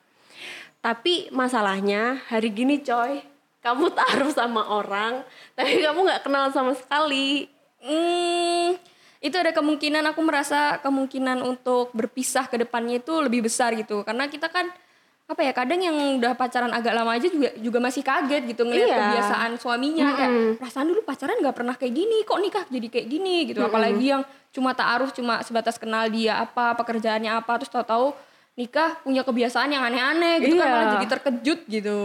[0.78, 3.18] Tapi masalahnya hari gini coy
[3.58, 5.26] kamu taaruf sama orang
[5.58, 7.50] tapi kamu nggak kenal sama sekali.
[7.82, 8.78] Hmm,
[9.18, 14.06] itu ada kemungkinan aku merasa kemungkinan untuk berpisah ke depannya itu lebih besar gitu.
[14.06, 14.70] Karena kita kan
[15.28, 18.88] apa ya kadang yang udah pacaran agak lama aja juga juga masih kaget gitu ngeliat
[18.88, 18.96] Iya.
[18.98, 23.36] kebiasaan suaminya kayak perasaan dulu pacaran nggak pernah kayak gini kok nikah jadi kayak gini
[23.44, 28.16] gitu apalagi yang cuma taaruf cuma sebatas kenal dia apa pekerjaannya apa terus tahu-tahu
[28.56, 30.72] nikah punya kebiasaan yang aneh-aneh gitu kan Iya.
[30.72, 31.98] malah jadi terkejut gitu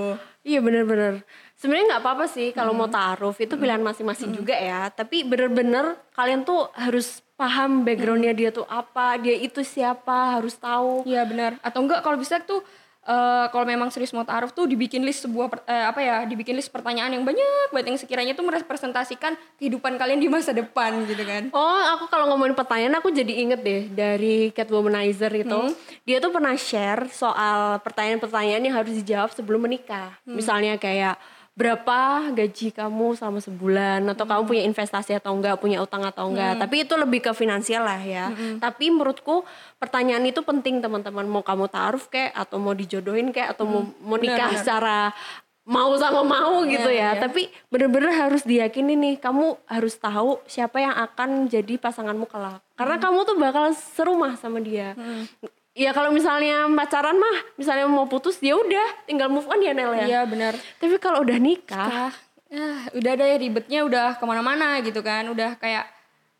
[0.43, 1.23] Iya bener-bener.
[1.55, 4.91] Sebenarnya nggak apa-apa sih kalau mau taaruf itu pilihan masing-masing juga ya.
[4.91, 11.07] Tapi bener-bener kalian tuh harus paham backgroundnya dia tuh apa, dia itu siapa, harus tahu.
[11.07, 11.55] Iya benar.
[11.63, 12.59] Atau enggak kalau bisa tuh
[13.03, 16.55] eh, kalau memang serius mau taruh tuh dibikin list sebuah per- eh, apa ya dibikin
[16.55, 21.23] list pertanyaan yang banyak banget yang sekiranya tuh merepresentasikan kehidupan kalian di masa depan gitu
[21.23, 21.51] kan.
[21.51, 25.75] Oh, aku kalau ngomongin pertanyaan aku jadi inget deh dari Catwomanizer itu.
[26.03, 30.15] Dia tuh pernah share soal pertanyaan-pertanyaan yang harus dijawab sebelum menikah.
[30.25, 31.19] Misalnya kayak
[31.53, 36.57] berapa gaji kamu selama sebulan atau kamu punya investasi atau enggak, punya utang atau enggak.
[36.57, 38.33] Tapi itu lebih ke finansial lah ya.
[38.57, 39.45] Tapi menurutku
[39.77, 41.29] pertanyaan itu penting teman-teman.
[41.29, 44.61] Mau kamu taruh kayak atau mau dijodohin kayak atau mau, mau nikah Benar, benar.
[44.65, 44.97] secara
[45.63, 46.91] mau sama mau gitu ya.
[46.91, 47.21] Iya, iya.
[47.21, 52.59] Tapi bener-bener harus diyakini nih, kamu harus tahu siapa yang akan jadi pasanganmu kelak.
[52.73, 53.03] Karena Hmm.
[53.05, 54.97] kamu tuh bakal serumah sama dia.
[55.73, 59.97] Ya kalau misalnya pacaran mah, misalnya mau putus ya udah, tinggal move on ya Nel
[59.97, 60.05] ya.
[60.05, 60.53] Iya benar.
[60.77, 62.13] Tapi kalau udah nikah, Ah,
[62.45, 65.25] ya, udah ada ya ribetnya udah ke mana-mana gitu kan.
[65.25, 65.89] Udah kayak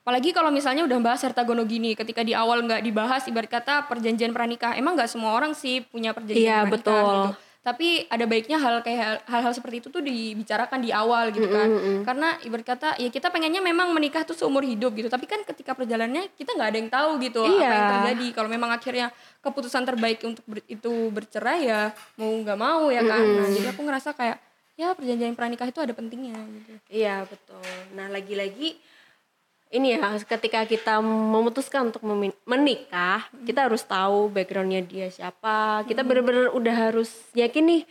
[0.05, 3.87] apalagi kalau misalnya udah bahas harta gono gini ketika di awal nggak dibahas ibarat kata
[3.87, 6.93] perjanjian pranikah emang nggak semua orang sih punya perjanjian Iya, pranikah betul.
[7.07, 7.31] gitu
[7.63, 11.71] tapi ada baiknya hal kayak hal- hal-hal seperti itu tuh dibicarakan di awal gitu kan.
[12.03, 15.07] karena ibarat kata ya kita pengennya memang menikah tuh seumur hidup gitu.
[15.07, 17.71] Tapi kan ketika perjalanannya kita nggak ada yang tahu gitu apa Iya.
[17.71, 18.27] yang terjadi.
[18.33, 19.07] Kalau memang akhirnya
[19.39, 21.81] keputusan terbaik untuk ber- itu bercerai ya
[22.15, 23.23] mau nggak mau ya kan.
[23.23, 24.37] Nah jadi aku ngerasa kayak
[24.73, 26.71] ya perjanjian pranikah itu ada pentingnya gitu.
[26.89, 27.63] Iya betul.
[27.93, 28.75] Nah lagi-lagi
[29.73, 32.05] ini ya, ketika kita memutuskan untuk
[32.45, 35.81] menikah, kita harus tahu backgroundnya dia siapa.
[35.89, 37.81] Kita bener-bener udah harus yakin nih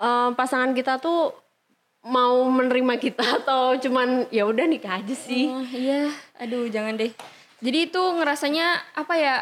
[0.00, 1.36] eh, pasangan kita tuh
[2.08, 5.52] mau menerima kita atau cuman ya udah nikah aja sih.
[5.52, 7.10] Oh, iya aduh jangan deh
[7.58, 9.34] jadi itu ngerasanya apa ya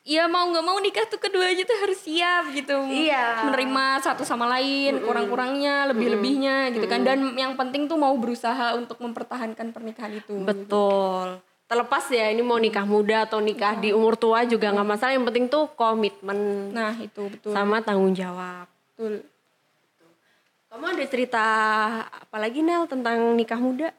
[0.00, 3.44] Iya mau nggak mau nikah tuh keduanya tuh harus siap gitu Iya.
[3.44, 8.96] menerima satu sama lain kurang-kurangnya lebih-lebihnya gitu kan dan yang penting tuh mau berusaha untuk
[8.96, 11.44] mempertahankan pernikahan itu Betul.
[11.66, 15.12] Terlepas ya ini mau nikah muda atau nikah di umur tua juga nggak masalah.
[15.12, 16.38] Yang penting tuh komitmen
[16.70, 18.66] nah itu betul sama tanggung jawab.
[18.90, 19.22] betul
[20.66, 21.44] Kamu ada cerita
[22.06, 23.90] apa lagi Nel tentang nikah muda?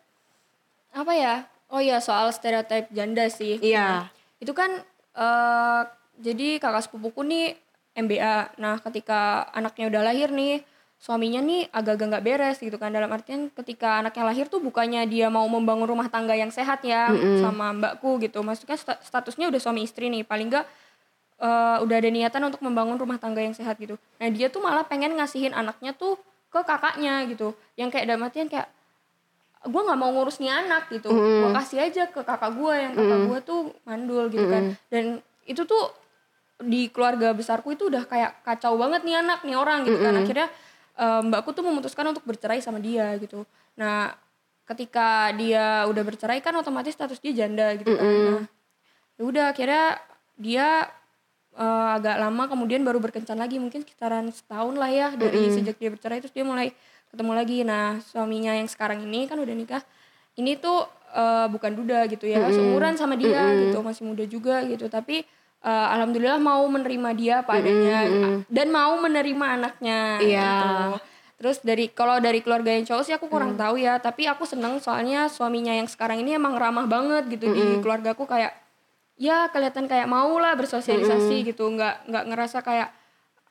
[0.91, 1.35] apa ya
[1.67, 4.11] oh iya soal stereotip janda sih Iya.
[4.37, 4.83] itu kan
[5.15, 5.81] eh
[6.21, 7.45] jadi kakak sepupuku nih
[7.97, 10.63] MBA nah ketika anaknya udah lahir nih
[11.01, 12.93] suaminya nih agak-agak nggak beres gitu kan.
[12.93, 17.09] Dalam artian ketika anaknya lahir tuh bukannya dia mau membangun rumah tangga yang sehat ya
[17.41, 18.45] sama mbakku gitu.
[18.45, 20.21] Maksudnya sta- statusnya udah suami istri nih.
[20.21, 20.65] Paling nggak
[21.41, 23.97] eh, udah ada niatan untuk membangun rumah tangga yang sehat gitu.
[24.21, 26.21] Nah dia tuh malah pengen ngasihin anaknya tuh
[26.53, 27.57] ke kakaknya gitu.
[27.73, 28.69] Yang kayak dalam artian kayak
[29.61, 31.13] gue nggak mau ngurus nih anak gitu.
[31.13, 34.63] Gue kasih aja ke kakak gue yang kakak gue tuh mandul gitu kan.
[34.89, 35.05] Dan
[35.45, 35.93] itu tuh
[36.61, 40.13] di keluarga besarku itu udah kayak kacau banget nih anak nih orang gitu kan.
[40.17, 40.47] Akhirnya
[40.97, 43.45] eh, mbakku tuh memutuskan untuk bercerai sama dia gitu.
[43.77, 44.17] Nah
[44.65, 48.05] ketika dia udah bercerai kan otomatis status dia janda gitu kan.
[48.05, 48.41] Nah
[49.17, 50.01] ya udah akhirnya
[50.41, 50.89] dia
[51.53, 53.61] eh, agak lama kemudian baru berkencan lagi.
[53.61, 56.17] Mungkin sekitaran setahun lah ya dari sejak dia bercerai.
[56.17, 56.73] Terus dia mulai
[57.11, 59.83] ketemu lagi nah suaminya yang sekarang ini kan udah nikah
[60.33, 64.87] ini tuh eh, bukan duda gitu ya seumuran sama dia gitu masih muda juga gitu
[64.87, 65.27] tapi
[65.61, 68.07] eh, alhamdulillah mau menerima dia apa adanya
[68.47, 70.41] dan mau menerima anaknya Iya.
[70.41, 70.71] gitu.
[71.35, 73.59] Terus dari kalau dari keluarga yang cowok sih aku kurang Hmm.
[73.59, 77.65] tahu ya, tapi aku seneng soalnya suaminya yang sekarang ini emang ramah banget gitu di
[77.65, 77.81] Hmm.
[77.81, 78.53] keluargaku kayak
[79.17, 81.45] ya kelihatan kayak mau lah bersosialisasi Hmm.
[81.45, 82.93] gitu, nggak nggak ngerasa kayak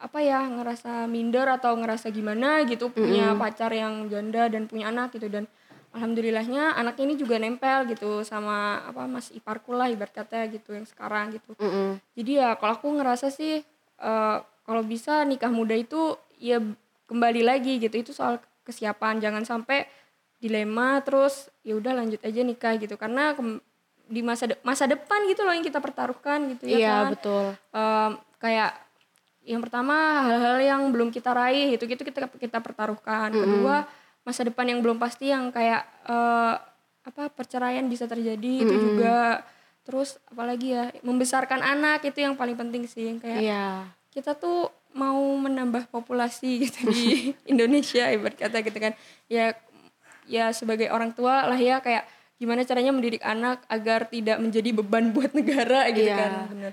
[0.00, 3.38] apa ya ngerasa minder atau ngerasa gimana gitu punya Hmm.
[3.38, 5.44] pacar yang janda dan punya anak gitu dan
[5.90, 10.86] alhamdulillahnya anak ini juga nempel gitu sama apa mas iparku lah ibarat kata gitu yang
[10.86, 12.00] sekarang gitu Mm-mm.
[12.14, 13.60] jadi ya kalau aku ngerasa sih
[13.98, 16.62] eh, kalau bisa nikah muda itu ya
[17.04, 19.84] kembali lagi gitu itu soal kesiapan jangan sampai
[20.38, 23.36] dilema terus ya udah lanjut aja nikah gitu karena
[24.06, 27.44] di masa de- masa depan gitu loh yang kita pertaruhkan gitu ya Iya kan betul.
[27.70, 28.70] Em, kayak
[29.42, 33.30] yang pertama hal-hal yang belum kita raih itu gitu kita kita pertaruhkan.
[33.30, 33.88] Kedua
[34.20, 36.54] masa depan yang belum pasti yang kayak eh,
[37.00, 39.40] apa perceraian bisa terjadi itu juga.
[39.80, 43.66] Terus apalagi ya membesarkan anak itu yang paling penting sih yang kayak Iya.
[44.12, 47.04] kita tuh mau menambah populasi gitu di
[47.52, 48.92] Indonesia ibarat kata gitu kan.
[49.26, 49.56] Ya
[50.28, 52.04] ya sebagai orang tua lah ya kayak
[52.36, 56.16] gimana caranya mendidik anak agar tidak menjadi beban buat negara gitu Iya.
[56.16, 56.72] kan bener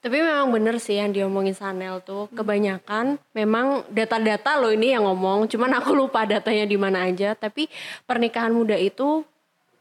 [0.00, 5.50] Tapi memang bener sih yang diomongin Sanel tuh kebanyakan memang data-data loh ini yang ngomong.
[5.50, 7.34] Cuman aku lupa datanya di mana aja.
[7.34, 7.66] Tapi
[8.06, 9.26] pernikahan muda itu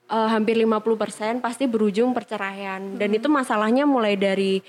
[0.10, 2.98] eh, hampir 50% pasti berujung perceraian.
[2.98, 4.66] Dan itu masalahnya mulai dari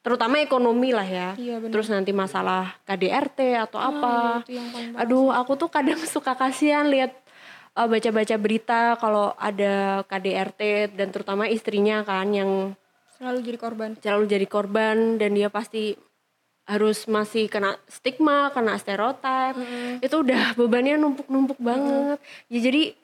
[0.00, 1.28] terutama ekonomi lah ya.
[1.36, 1.72] Iya, bener.
[1.72, 4.44] Terus nanti masalah KDRT atau apa.
[4.44, 7.12] itu yang paling Aduh, aku tuh kadang suka kasihan lihat
[7.78, 12.76] eh, baca-baca berita kalau ada KDRT dan terutama istrinya kan yang
[13.20, 15.92] selalu jadi korban selalu jadi korban dan dia pasti
[16.70, 19.58] harus masih kena stigma, kena stereotip.
[19.98, 22.22] Itu udah bebannya numpuk-numpuk banget.
[22.46, 22.94] Ya jadi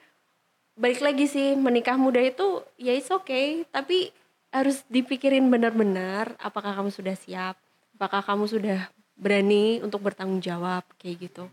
[0.79, 4.15] balik lagi sih menikah muda itu ya it's okay, tapi
[4.55, 7.59] harus dipikirin benar-benar apakah kamu sudah siap,
[7.99, 8.79] apakah kamu sudah
[9.17, 11.49] berani untuk bertanggung jawab kayak gitu.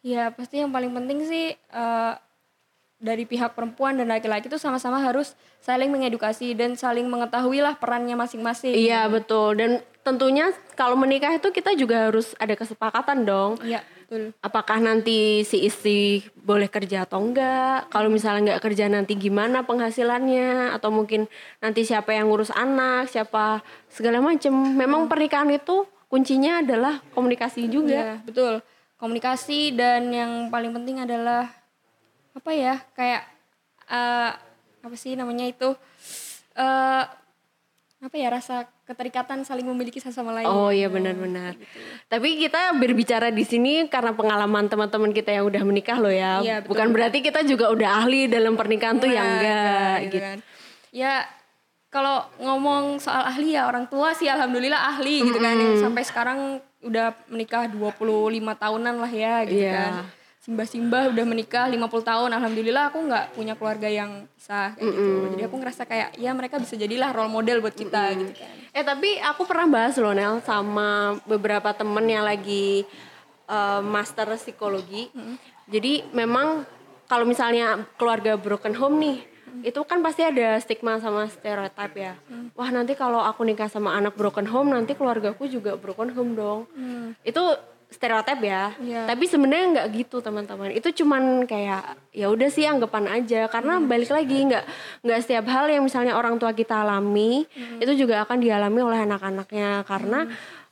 [0.00, 2.14] ya pasti yang paling penting sih eh,
[3.00, 5.32] dari pihak perempuan dan laki-laki itu sama-sama harus
[5.64, 8.76] saling mengedukasi dan saling mengetahui lah perannya masing-masing.
[8.76, 9.56] Iya betul.
[9.56, 13.56] Dan tentunya kalau menikah itu kita juga harus ada kesepakatan dong.
[13.64, 14.36] iya betul.
[14.44, 17.88] Apakah nanti si istri boleh kerja atau enggak?
[17.88, 20.76] Kalau misalnya nggak kerja nanti gimana penghasilannya?
[20.76, 21.24] Atau mungkin
[21.64, 24.52] nanti siapa yang ngurus anak siapa segala macem.
[24.52, 27.96] Memang pernikahan itu kuncinya adalah komunikasi juga.
[27.96, 28.60] Iya, betul.
[29.00, 31.59] Komunikasi dan yang paling penting adalah
[32.32, 32.74] apa ya?
[32.92, 33.22] Kayak
[33.86, 34.30] eh,
[34.80, 35.74] apa sih namanya itu?
[36.52, 37.04] eh
[38.00, 38.28] apa ya?
[38.28, 40.50] Rasa keterikatan saling memiliki satu sama lain.
[40.50, 41.54] oh iya benar-benar
[42.10, 46.56] tapi kita berbicara di sini karena pengalaman teman-teman kita yang udah menikah loh ya Iya,
[46.58, 46.74] betul.
[46.74, 50.38] bukan berarti kita juga udah ahli dalam pernikahan tuh ya Nah, enggak gitu, kan.
[50.90, 51.22] Ya
[51.86, 56.38] kalau ngomong soal ahli ya orang tua sih alhamdulillah ahli gitu kan yang sampai sekarang
[56.82, 58.02] udah menikah 25
[58.58, 59.70] tahunan lah ya gitu Iya.
[59.70, 59.92] kan.
[60.40, 65.12] Simbah-simbah udah menikah 50 tahun alhamdulillah aku nggak punya keluarga yang pisah kayak gitu.
[65.36, 68.56] Jadi aku ngerasa kayak ya mereka bisa jadilah role model buat kita gitu kan.
[68.72, 72.88] Eh tapi aku pernah bahas loh Nel sama beberapa temen yang lagi
[73.46, 75.12] eh, master psikologi.
[75.68, 76.64] Jadi memang
[77.04, 79.18] kalau misalnya keluarga broken home nih,
[79.60, 82.14] itu kan pasti ada stigma sama stereotip ya.
[82.56, 86.60] Wah nanti kalau aku nikah sama anak broken home, nanti keluargaku juga broken home dong.
[87.20, 87.44] Itu
[87.90, 88.72] stereotip ya.
[88.78, 89.02] Iya.
[89.10, 90.70] Tapi sebenarnya nggak gitu teman-teman.
[90.72, 93.50] Itu cuman kayak ya udah sih anggapan aja.
[93.50, 94.64] Karena balik lagi nggak
[95.04, 97.44] nggak setiap hal yang misalnya orang tua kita alami
[97.82, 99.82] itu juga akan dialami oleh anak-anaknya.
[99.84, 100.30] Karena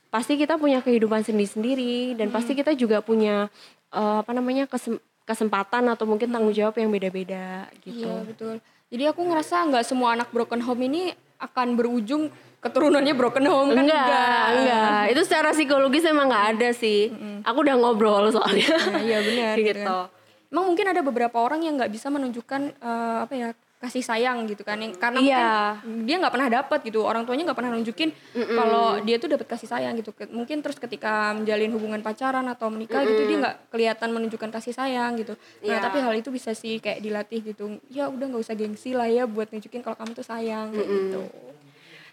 [0.09, 3.51] pasti kita punya kehidupan sendiri-sendiri dan pasti kita juga punya
[3.93, 8.09] eh, apa namanya kesem- kesempatan atau mungkin tanggung jawab yang beda-beda gitu.
[8.09, 8.55] Iya betul.
[8.89, 12.27] Jadi aku ngerasa nggak semua anak broken home ini akan berujung
[12.59, 15.01] keturunannya broken home kan enggak, enggak.
[15.15, 17.07] Itu secara psikologis emang nggak ada sih.
[17.47, 18.75] Aku udah ngobrol soalnya.
[18.99, 19.79] Iya benar gitu.
[19.79, 20.11] kan.
[20.51, 23.49] Emang mungkin ada beberapa orang yang nggak bisa menunjukkan eh, apa ya
[23.79, 24.75] kasih sayang gitu kan.
[24.75, 25.47] Yang karena Iya.
[25.87, 26.99] mungkin dia nggak pernah dapat gitu.
[27.01, 30.11] Orang tuanya nggak pernah nunjukin kalau dia tuh dapat kasih sayang gitu.
[30.29, 35.15] Mungkin terus ketika menjalin hubungan pacaran atau menikah gitu dia nggak kelihatan menunjukkan kasih sayang
[35.15, 35.39] gitu.
[35.63, 35.79] Nah Iya.
[35.79, 37.79] tapi hal itu bisa sih kayak dilatih gitu.
[37.87, 41.23] Ya udah nggak usah gengsi lah ya buat nunjukin kalau kamu tuh sayang kayak gitu.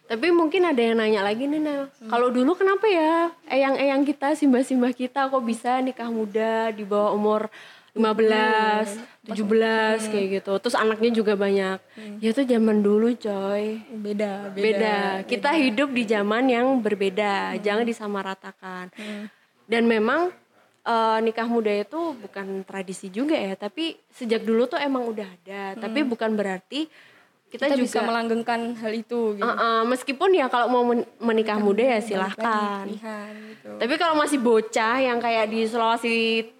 [0.06, 1.90] Tapi mungkin ada yang nanya lagi nih Nel.
[1.98, 7.50] Kalau dulu kenapa ya eyang-eyang kita, simbah-simbah kita kok bisa nikah muda di bawah umur
[7.96, 10.52] 15, 17 kayak gitu.
[10.60, 11.78] Terus anaknya juga banyak.
[12.20, 13.80] Ya itu zaman dulu coy.
[14.52, 14.96] beda Beda.
[15.24, 17.56] Kita hidup di zaman yang berbeda.
[17.64, 18.92] Jangan disamaratakan.
[19.66, 20.30] Dan memang
[20.86, 25.74] eh, nikah muda itu bukan tradisi juga ya, tapi sejak dulu tuh emang udah ada.
[25.74, 26.86] Tapi bukan berarti
[27.46, 29.46] kita, kita juga bisa melanggengkan hal itu gitu.
[29.46, 32.84] Uh, uh, meskipun ya kalau mau men- menikah muda ya silahkan.
[32.90, 33.70] Gitu.
[33.78, 36.50] Tapi kalau masih bocah yang kayak di Sulawesi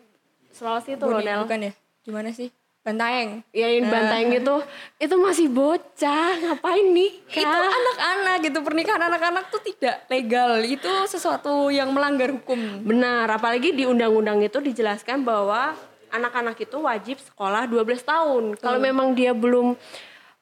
[0.57, 1.45] Sulawesi itu loh Nel.
[1.45, 1.73] bukan ya?
[2.01, 2.49] Gimana sih?
[2.81, 3.43] Bantaeng.
[3.51, 4.63] Ya ini banteng gitu.
[4.97, 7.43] Itu masih bocah, ngapain nikah?
[7.43, 10.63] Itu anak-anak gitu pernikahan anak-anak tuh tidak legal.
[10.63, 12.87] Itu sesuatu yang melanggar hukum.
[12.87, 15.75] Benar, apalagi di undang-undang itu dijelaskan bahwa
[16.15, 18.43] anak-anak itu wajib sekolah 12 tahun.
[18.63, 19.75] Kalau memang dia belum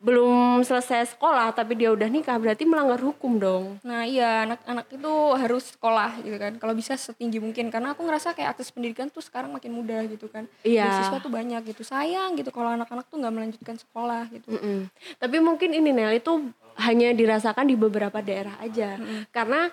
[0.05, 3.81] belum selesai sekolah tapi dia udah nikah berarti melanggar hukum dong.
[3.81, 6.53] Nah iya anak-anak itu harus sekolah gitu kan.
[6.61, 10.29] Kalau bisa setinggi mungkin karena aku ngerasa kayak akses pendidikan tuh sekarang makin mudah gitu
[10.29, 10.45] kan.
[10.61, 10.85] Iya.
[10.85, 11.83] Beasiswa tuh banyak gitu.
[11.89, 14.53] Sayang gitu kalau anak-anak tuh nggak melanjutkan sekolah gitu.
[14.53, 14.93] Mm-mm.
[15.17, 19.01] Tapi mungkin ini Nel itu hanya dirasakan di beberapa daerah aja.
[19.33, 19.73] Karena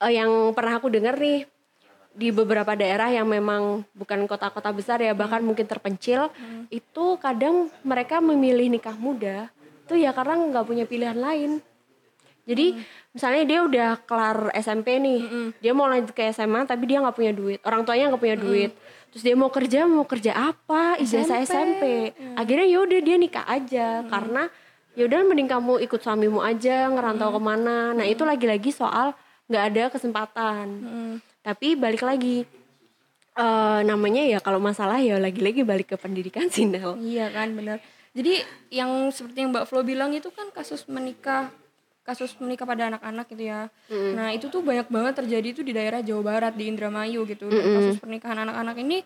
[0.00, 1.44] eh, yang pernah aku dengar nih
[2.18, 6.34] di beberapa daerah yang memang bukan kota-kota besar ya bahkan mungkin terpencil
[6.66, 9.46] itu kadang mereka memilih nikah muda
[9.88, 11.64] tuh ya karena nggak punya pilihan lain.
[12.48, 12.80] Jadi
[13.12, 17.32] misalnya dia udah kelar SMP nih, dia mau lanjut ke SMA tapi dia nggak punya
[17.36, 18.72] duit, orang tuanya nggak punya duit,
[19.12, 24.00] terus dia mau kerja mau kerja apa, ijazah SMP, akhirnya yaudah dia nikah aja.
[24.08, 24.48] Karena
[24.96, 29.12] yaudah mending kamu ikut suamimu aja ngerantau ke mana, nah itu lagi-lagi soal
[29.52, 30.66] nggak ada kesempatan,
[31.44, 32.48] tapi balik lagi
[33.36, 36.96] eh, namanya ya kalau masalah ya lagi-lagi balik ke pendidikan sih Nel.
[36.96, 37.84] Iya kan benar.
[38.18, 38.42] Jadi
[38.74, 41.54] yang seperti yang Mbak Flo bilang itu kan kasus menikah
[42.02, 43.68] kasus menikah pada anak-anak gitu ya.
[43.92, 47.52] Nah, itu tuh banyak banget terjadi itu di daerah Jawa Barat di Indramayu gitu.
[47.52, 49.04] Dan kasus pernikahan anak-anak ini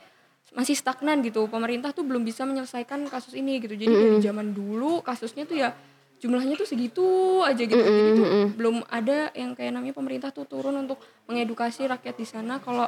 [0.55, 1.51] masih stagnan gitu.
[1.51, 3.75] Pemerintah tuh belum bisa menyelesaikan kasus ini gitu.
[3.75, 5.75] Jadi dari zaman dulu kasusnya tuh ya
[6.22, 7.83] jumlahnya tuh segitu aja gitu.
[7.83, 12.62] Jadi tuh belum ada yang kayak namanya pemerintah tuh turun untuk mengedukasi rakyat di sana
[12.62, 12.87] kalau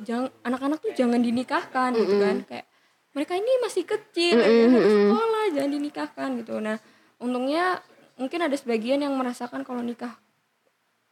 [0.00, 2.36] jangan anak-anak tuh jangan dinikahkan gitu kan.
[2.48, 2.66] Kayak
[3.14, 6.54] mereka ini masih kecil, mereka harus sekolah, jangan dinikahkan gitu.
[6.58, 6.76] Nah,
[7.22, 7.78] untungnya
[8.18, 10.18] mungkin ada sebagian yang merasakan kalau nikah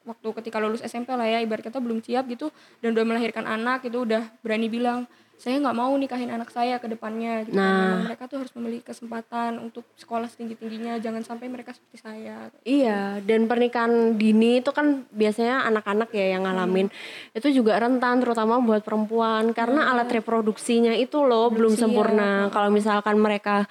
[0.03, 2.51] waktu ketika lulus SMP lah ya, ibarat kata belum siap gitu
[2.83, 5.07] dan udah melahirkan anak itu udah berani bilang
[5.43, 7.59] saya nggak mau nikahin anak saya ke depannya gitu.
[7.59, 7.67] kan.
[7.67, 7.83] Nah.
[7.83, 12.47] Memang mereka tuh harus memiliki kesempatan untuk sekolah setinggi tingginya, jangan sampai mereka seperti saya.
[12.63, 16.87] Iya, dan pernikahan dini itu kan biasanya anak-anak ya yang ngalamin.
[17.35, 22.47] Itu juga rentan terutama buat perempuan karena alat reproduksinya itu loh belum sempurna.
[22.55, 23.67] Kalau misalkan mereka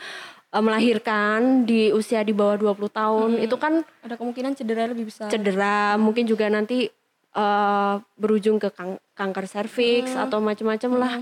[0.51, 5.27] eh, melahirkan di usia di bawah 20 tahun itu kan Ada kemungkinan cedera lebih besar.
[5.27, 6.91] cedera, mungkin juga nanti
[7.31, 11.13] eh, berujung ke kang- kanker serviks atau macam-macam lah.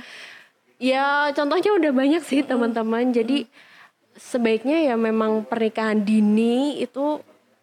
[0.76, 3.12] Ya, contohnya udah banyak sih teman-teman.
[3.12, 3.46] Jadi
[4.16, 7.20] sebaiknya ya memang pernikahan dini itu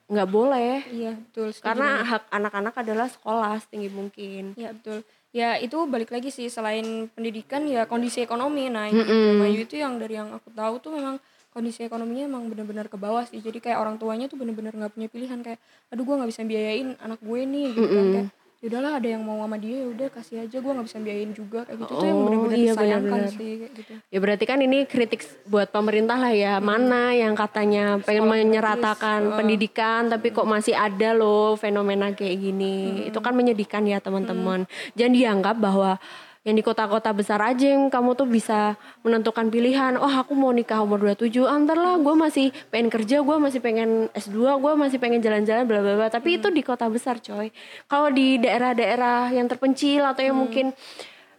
[0.07, 1.50] nggak boleh Iya, betul.
[1.59, 4.42] karena hak anak-anak adalah sekolah setinggi mungkin.
[4.55, 5.02] Ya betul.
[5.35, 8.70] Ya itu balik lagi sih selain pendidikan ya kondisi ekonomi.
[8.70, 11.18] Nah ini Indramayu itu yang dari yang aku tahu tuh memang
[11.57, 13.40] kondisi ekonominya emang benar-benar ke bawah sih.
[13.40, 15.57] Jadi kayak orang tuanya tuh benar-benar nggak punya pilihan kayak,
[15.88, 19.37] aduh gue nggak bisa biayain anak gue nih gitu kan kayak yaudahlah ada yang mau
[19.38, 22.16] sama dia ya udah kasih aja gue nggak bisa biayain juga kayak gitu tuh yang
[22.16, 23.37] Oh, benar-benar iya, disayangkan benar-benar.
[23.37, 23.92] sih kayak gitu.
[24.09, 26.55] Ya berarti kan ini kritik buat pemerintah lah ya.
[26.59, 33.07] Mana yang katanya pengen menyeratakan pendidikan tapi kok masih ada loh fenomena kayak gini.
[33.07, 34.64] Itu kan menyedihkan ya teman-teman.
[34.92, 36.01] Jangan dianggap bahwa
[36.46, 39.98] yang di kota-kota besar aja yang kamu tuh bisa menentukan pilihan.
[39.98, 44.06] Oh aku mau nikah umur 27, antar lah gue masih pengen kerja, gue masih pengen
[44.14, 46.06] S2, gue masih pengen jalan-jalan bla bla bla.
[46.06, 47.50] Tapi itu di kota besar coy.
[47.90, 50.70] Kalau di daerah-daerah yang terpencil atau yang mungkin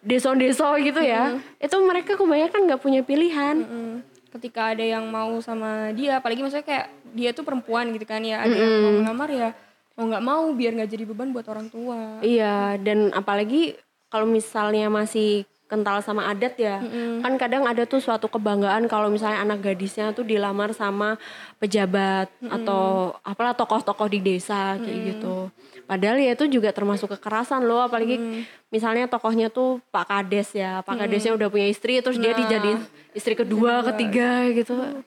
[0.03, 3.63] deso-deso gitu ya, itu mereka kebanyakan nggak punya pilihan.
[3.63, 3.95] Mm.
[4.27, 8.43] Ketika ada yang mau sama dia, apalagi maksudnya kayak dia tuh perempuan gitu kan ya,
[8.43, 9.49] ada yang mau melamar ya
[9.97, 12.21] mau nggak mau biar nggak jadi beban buat orang tua.
[12.21, 13.73] Iya, dan apalagi
[14.07, 16.79] kalau misalnya masih kental sama adat ya,
[17.19, 21.19] kan kadang ada tuh suatu kebanggaan kalau misalnya anak gadisnya tuh dilamar sama
[21.59, 25.51] pejabat atau apalah tokoh-tokoh di desa kayak gitu.
[25.83, 31.03] Padahal ya itu juga termasuk kekerasan loh, apalagi misalnya tokohnya tuh Pak Kades ya, Pak
[31.03, 32.79] Kadesnya udah punya istri, terus dia dijadiin
[33.11, 35.03] istri kedua, ketiga gitu.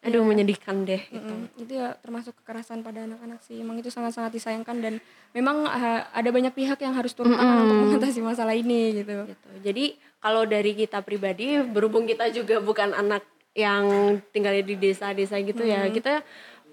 [0.00, 1.02] Aduh menyedihkan deh.
[1.12, 1.20] Gitu.
[1.20, 3.60] Mm, itu ya termasuk kekerasan pada anak-anak sih.
[3.60, 4.94] Emang itu sangat-sangat disayangkan dan
[5.36, 9.28] memang ah, ada banyak pihak yang harus turun tangan untuk mengatasi masalah ini gitu.
[9.28, 9.48] gitu.
[9.60, 9.84] Jadi
[10.24, 13.20] kalau dari kita pribadi berhubung kita juga bukan anak
[13.52, 16.24] yang tinggal di desa-desa gitu ya, kita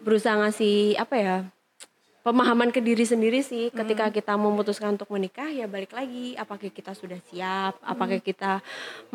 [0.06, 1.38] berusaha ngasih apa ya?
[2.28, 3.72] Pemahaman ke diri sendiri sih.
[3.72, 7.80] Ketika kita memutuskan untuk menikah ya balik lagi apakah kita sudah siap?
[7.80, 8.60] Apakah kita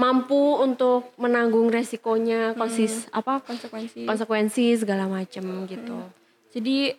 [0.01, 3.44] mampu untuk menanggung resikonya konsis apa?
[3.44, 4.08] Konsekuensi.
[4.08, 6.00] konsekuensi segala macem gitu.
[6.56, 6.96] Jadi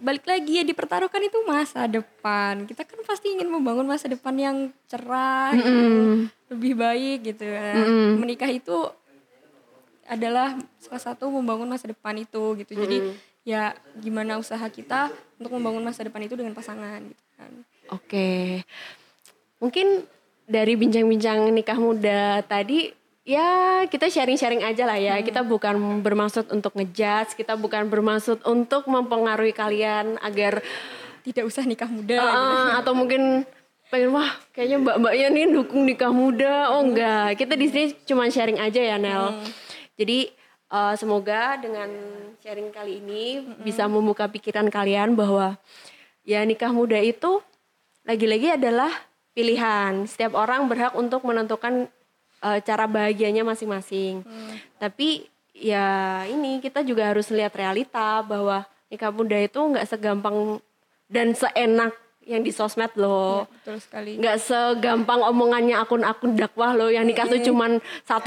[0.00, 2.64] balik lagi ya dipertaruhkan itu masa depan.
[2.64, 4.56] Kita kan pasti ingin membangun masa depan yang
[4.88, 7.44] cerah, yang lebih baik gitu.
[7.44, 7.76] ya.
[8.16, 8.88] Menikah itu
[10.08, 12.72] adalah salah satu membangun masa depan itu gitu.
[12.72, 13.12] Jadi
[13.46, 17.52] ya gimana usaha kita untuk membangun masa depan itu dengan pasangan gitu kan.
[17.94, 18.66] Oke,
[19.62, 20.02] mungkin
[20.50, 22.90] dari bincang-bincang nikah muda tadi
[23.22, 25.22] ya kita sharing-sharing aja lah ya.
[25.22, 30.58] Kita bukan bermaksud untuk ngejudge, kita bukan bermaksud untuk mempengaruhi kalian agar
[31.22, 32.18] Tidak usah nikah muda.
[32.22, 33.46] uh, atau mungkin
[33.86, 36.74] pengen wah kayaknya mbak-mbaknya nih dukung nikah muda.
[36.74, 39.42] Oh enggak, kita di sini cuma sharing aja ya Nel.
[39.98, 40.30] Jadi
[40.70, 41.88] uh, semoga dengan
[42.42, 45.58] sharing kali ini bisa membuka pikiran kalian bahwa
[46.26, 47.42] ya nikah muda itu
[48.06, 48.90] lagi-lagi adalah
[49.34, 50.06] pilihan.
[50.06, 51.90] Setiap orang berhak untuk menentukan
[52.40, 54.22] uh, cara bahagianya masing-masing.
[54.78, 58.62] Tapi ya ini kita juga harus lihat realita bahwa
[58.92, 60.62] nikah muda itu nggak segampang
[61.10, 61.94] dan seenak
[62.26, 63.46] yang di sosmed loh.
[63.62, 64.18] Betul sekali.
[64.18, 68.26] Nggak segampang omongannya akun-akun dakwah loh yang nikah tuh cuman 1,2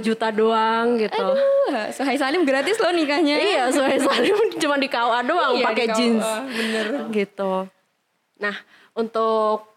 [0.00, 1.28] juta doang gitu.
[1.68, 3.36] Wah, Sohai Salim gratis loh nikahnya.
[3.36, 4.32] Iya, soalnya Salim
[4.64, 6.24] cuma di KUA doang Iya, pakai jeans.
[6.48, 6.86] bener.
[7.12, 7.52] Gitu.
[8.40, 8.56] Nah,
[8.96, 9.68] untuk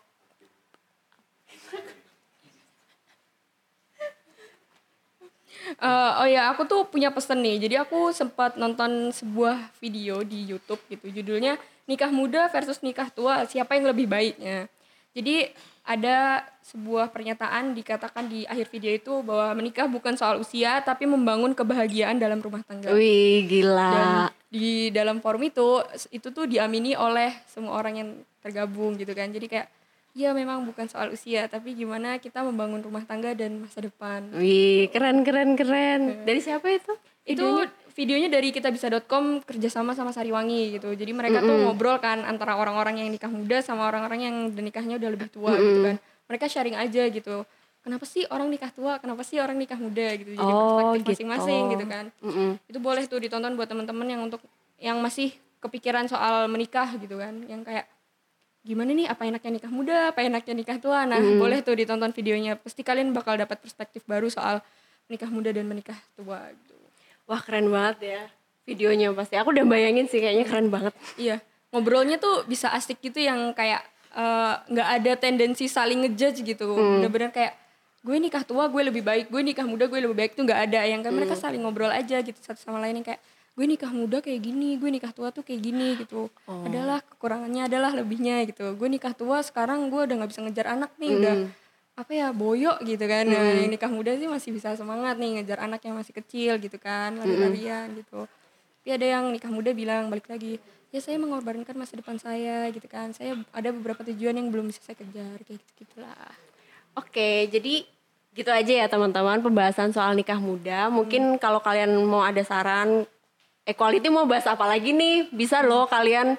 [5.67, 7.59] Eh, oh ya, aku tuh punya pesen nih.
[7.67, 11.11] Jadi aku sempat nonton sebuah video di YouTube gitu.
[11.11, 14.67] Judulnya Nikah Muda versus Nikah Tua, siapa yang lebih baiknya.
[15.15, 15.49] Jadi
[15.87, 21.55] ada sebuah pernyataan dikatakan di akhir video itu bahwa menikah bukan soal usia tapi membangun
[21.55, 22.91] kebahagiaan dalam rumah tangga.
[22.91, 24.29] wih Dan gila.
[24.51, 25.81] di dalam forum itu
[26.11, 28.09] itu tuh diamini oleh semua orang yang
[28.43, 29.31] tergabung gitu kan.
[29.31, 29.67] Jadi kayak
[30.11, 34.27] ya memang bukan soal usia tapi gimana kita membangun rumah tangga dan masa depan.
[34.35, 36.27] Wih, keren keren keren.
[36.27, 36.93] Dari siapa itu?
[37.27, 37.47] itu
[37.97, 40.93] videonya dari kitabisa.com kerjasama sama Sariwangi gitu.
[40.93, 45.01] Jadi mereka tuh ngobrol kan antara orang-orang yang nikah muda sama orang-orang yang udah nikahnya
[45.01, 45.97] udah lebih tua gitu kan.
[46.29, 47.41] Mereka sharing aja gitu.
[47.81, 49.01] Kenapa sih orang nikah tua?
[49.01, 50.37] Kenapa sih orang nikah muda gitu?
[50.37, 51.73] Jadi Oh, perspektif masing-masing gitu.
[51.73, 52.05] gitu kan.
[52.21, 52.49] Mm-mm.
[52.69, 54.45] itu boleh tuh ditonton buat teman-teman yang untuk
[54.77, 57.33] yang masih kepikiran soal menikah gitu kan.
[57.49, 57.85] Yang kayak
[58.61, 59.07] gimana nih?
[59.09, 60.13] Apa enaknya nikah muda?
[60.13, 61.07] Apa enaknya nikah tua?
[61.09, 62.61] Nah boleh tuh ditonton videonya.
[62.61, 64.61] Pasti kalian bakal dapat perspektif baru soal
[65.09, 66.76] menikah muda dan menikah tua gitu
[67.27, 68.21] Wah, keren banget ya.
[68.63, 69.35] Videonya pasti.
[69.35, 70.95] Aku udah bayangin sih kayaknya keren banget.
[71.19, 73.83] Iya, ngobrolnya tuh bisa asik gitu yang kayak
[74.15, 76.75] eh, nggak ada tendensi saling ngejudge gitu.
[76.75, 77.53] Bener-bener kayak
[78.03, 80.87] gue nikah tua gue lebih baik, gue nikah muda gue lebih baik tuh nggak ada
[80.87, 83.19] yang kan mereka saling ngobrol aja gitu satu sama lain yang kayak
[83.57, 86.29] gue nikah muda kayak gini, gue nikah tua tuh kayak gini gitu.
[86.45, 88.77] Adalah kekurangannya, adalah lebihnya gitu.
[88.77, 91.35] Gue nikah tua sekarang gue udah nggak bisa ngejar anak nih, udah
[91.97, 93.25] apa ya boyok gitu kan.
[93.25, 96.77] Nah, yang nikah muda sih masih bisa semangat nih ngejar anak yang masih kecil gitu
[96.77, 98.29] kan, lari-larian gitu.
[98.85, 100.61] Tapi ada yang nikah muda bilang balik lagi,
[100.93, 103.17] ya saya mengorbankan masa depan saya gitu kan.
[103.17, 106.31] Saya ada beberapa tujuan yang belum bisa saya kejar kayak gitu gitulah.
[106.93, 107.83] Oke, jadi
[108.37, 110.93] gitu aja ya teman-teman pembahasan soal nikah muda.
[110.93, 113.09] Mungkin kalau kalian mau ada saran
[113.65, 116.37] equality mau bahas apa lagi nih, bisa loh kalian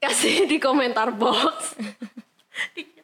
[0.00, 1.76] kasih di komentar box.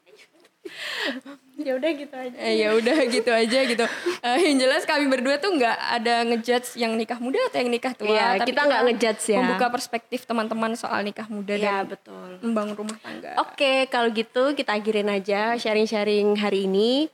[1.57, 2.37] ya udah gitu aja.
[2.37, 3.84] Eh, ya udah gitu aja gitu.
[4.20, 7.97] Eh, yang jelas kami berdua tuh nggak ada ngejudge yang nikah muda atau yang nikah
[7.97, 8.12] tua.
[8.12, 9.41] Iya, tapi kita nggak ngejudge ya.
[9.41, 12.28] Membuka perspektif teman-teman soal nikah muda Ya dan betul.
[12.45, 13.32] membangun rumah tangga.
[13.41, 17.09] Oke, kalau gitu kita akhirin aja sharing-sharing hari ini.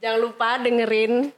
[0.00, 1.30] Jangan lupa dengerin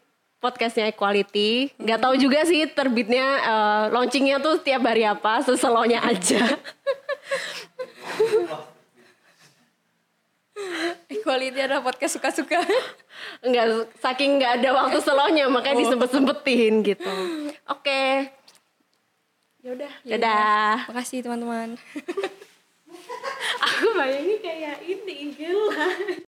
[0.42, 1.70] podcastnya Equality.
[1.78, 6.42] Gak tahu juga sih terbitnya, eh, launchingnya tuh tiap hari apa, seselonya aja.
[11.12, 12.60] Equality adalah podcast suka-suka.
[13.44, 17.14] Enggak, saking nggak ada waktu selonya, makanya disempet-sempetin gitu.
[17.68, 18.32] Oke.
[19.62, 20.90] Yaudah, dadah.
[20.90, 21.78] Makasih teman-teman.
[23.70, 25.86] Aku bayangin kayak ini, gila.